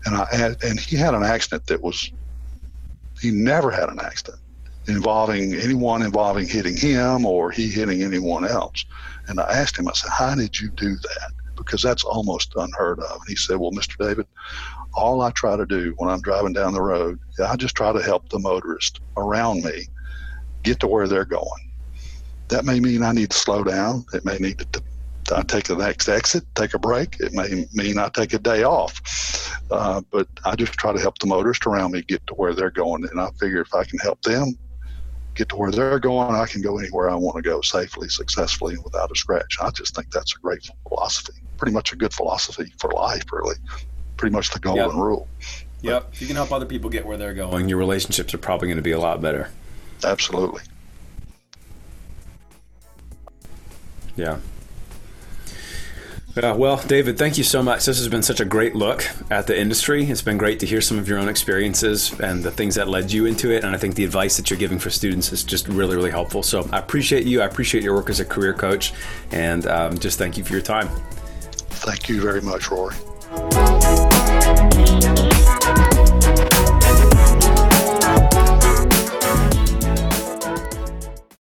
And 0.05 0.17
I 0.17 0.55
and 0.63 0.79
he 0.79 0.97
had 0.97 1.15
an 1.15 1.23
accident 1.23 1.67
that 1.67 1.83
was 1.83 2.11
he 3.21 3.31
never 3.31 3.71
had 3.71 3.91
an 3.91 4.01
accident 4.01 4.41
involving 4.89 5.55
anyone 5.55 6.03
involving 6.03 6.47
hitting 6.49 6.77
him 6.77 7.27
or 7.27 7.51
he 7.51 7.69
hitting 7.69 8.03
anyone 8.03 8.47
else. 8.47 8.85
And 9.29 9.41
I 9.41 9.45
asked 9.53 9.79
him, 9.79 9.89
I 9.89 9.93
said, 9.93 10.11
How 10.11 10.35
did 10.35 10.59
you 10.59 10.71
do 10.71 10.95
that? 10.95 11.31
Because 11.57 11.83
that's 11.83 12.05
almost 12.05 12.55
unheard 12.57 12.99
of. 13.01 13.11
And 13.13 13.29
he 13.29 13.37
said, 13.37 13.57
Well, 13.57 13.73
Mr. 13.73 13.97
David, 13.99 14.27
all 14.95 15.23
I 15.23 15.31
try 15.31 15.57
to 15.57 15.67
do 15.67 15.95
when 15.99 16.11
I'm 16.11 16.21
driving 16.21 16.53
down 16.53 16.73
the 16.73 16.83
road, 16.83 17.19
I 17.45 17.57
just 17.57 17.75
try 17.75 17.93
to 17.93 18.03
help 18.03 18.29
the 18.29 18.39
motorist 18.39 19.01
around 19.17 19.65
me 19.65 19.87
get 20.63 20.81
to 20.81 20.87
where 20.87 21.09
they're 21.09 21.25
going. 21.25 21.71
That 22.49 22.65
may 22.65 22.81
mean 22.81 23.03
I 23.03 23.13
need 23.13 23.31
to 23.31 23.37
slow 23.37 23.63
down. 23.63 24.05
It 24.13 24.25
may 24.25 24.37
need 24.39 24.59
to 24.59 24.83
take 25.47 25.65
the 25.65 25.77
next 25.77 26.09
exit, 26.09 26.45
take 26.55 26.75
a 26.75 26.79
break. 26.79 27.17
It 27.21 27.33
may 27.33 27.67
mean 27.73 27.99
I 27.99 28.09
take 28.09 28.33
a 28.33 28.39
day 28.39 28.65
off. 28.65 29.01
Uh, 29.71 30.01
but 30.11 30.27
I 30.45 30.57
just 30.57 30.73
try 30.73 30.93
to 30.93 31.01
help 31.01 31.19
the 31.19 31.27
motorists 31.27 31.67
around 31.67 31.93
me 31.93 32.03
get 32.03 32.27
to 32.27 32.35
where 32.35 32.55
they're 32.55 32.71
going. 32.71 33.07
And 33.09 33.21
I 33.21 33.31
figure 33.39 33.61
if 33.61 33.73
I 33.73 33.85
can 33.85 33.99
help 34.01 34.21
them 34.23 34.59
get 35.37 35.49
to 35.51 35.57
where 35.57 35.71
they're 35.71 36.01
going, 36.01 36.35
I 36.35 36.47
can 36.47 36.61
go 36.61 36.79
anywhere 36.79 37.09
I 37.09 37.15
want 37.15 37.37
to 37.37 37.43
go 37.43 37.61
safely, 37.61 38.09
successfully, 38.09 38.75
and 38.75 38.85
without 38.85 39.13
a 39.13 39.15
scratch. 39.15 39.59
I 39.63 39.71
just 39.71 39.95
think 39.95 40.11
that's 40.11 40.35
a 40.35 40.39
great 40.41 40.69
philosophy. 40.89 41.35
Pretty 41.57 41.73
much 41.73 41.93
a 41.93 41.97
good 41.97 42.13
philosophy 42.13 42.73
for 42.81 42.91
life, 42.91 43.25
really. 43.31 43.57
Pretty 44.21 44.35
much 44.35 44.51
the 44.51 44.59
golden 44.59 44.85
yep. 44.85 44.95
rule. 44.95 45.27
Yep. 45.81 46.11
If 46.13 46.21
you 46.21 46.27
can 46.27 46.37
help 46.37 46.53
other 46.53 46.67
people 46.67 46.91
get 46.91 47.07
where 47.07 47.17
they're 47.17 47.33
going, 47.33 47.71
your 47.71 47.79
relationships 47.79 48.35
are 48.35 48.39
probably 48.39 48.69
going 48.69 48.77
to 48.77 48.83
be 48.83 48.91
a 48.91 48.99
lot 48.99 49.23
better. 49.23 49.49
Absolutely. 50.05 50.61
Yeah. 54.17 54.41
Yeah, 56.37 56.53
well, 56.53 56.77
David, 56.87 57.17
thank 57.17 57.39
you 57.39 57.45
so 57.45 57.63
much. 57.63 57.87
This 57.87 57.97
has 57.97 58.09
been 58.09 58.23
such 58.23 58.41
a 58.41 58.45
great 58.45 58.77
look 58.77 59.07
at 59.31 59.47
the 59.47 59.59
industry. 59.59 60.05
It's 60.05 60.21
been 60.21 60.37
great 60.37 60.61
to 60.61 60.67
hear 60.67 60.83
some 60.83 60.99
of 60.99 61.09
your 61.09 61.19
own 61.19 61.31
experiences 61.31 62.13
and 62.21 62.43
the 62.43 62.51
things 62.51 62.75
that 62.75 62.89
led 62.89 63.11
you 63.11 63.25
into 63.25 63.51
it. 63.51 63.65
And 63.65 63.75
I 63.75 63.79
think 63.79 63.95
the 63.95 64.05
advice 64.05 64.37
that 64.37 64.51
you're 64.51 64.59
giving 64.59 64.79
for 64.79 64.91
students 64.91 65.33
is 65.33 65.45
just 65.45 65.67
really, 65.67 65.97
really 65.97 66.11
helpful. 66.11 66.43
So 66.43 66.69
I 66.71 66.79
appreciate 66.79 67.25
you. 67.25 67.41
I 67.41 67.47
appreciate 67.47 67.83
your 67.83 67.95
work 67.95 68.11
as 68.11 68.21
a 68.21 68.27
career 68.27 68.53
coach. 68.53 68.93
And 69.31 69.67
um, 69.67 69.97
just 69.97 70.19
thank 70.19 70.37
you 70.37 70.45
for 70.45 70.53
your 70.53 70.61
time. 70.61 70.91
Thank 71.71 72.11
you 72.11 72.21
very 72.21 72.43
much, 72.43 72.71
Rory. 72.71 72.97
Thank 74.87 75.19
you. 75.19 75.30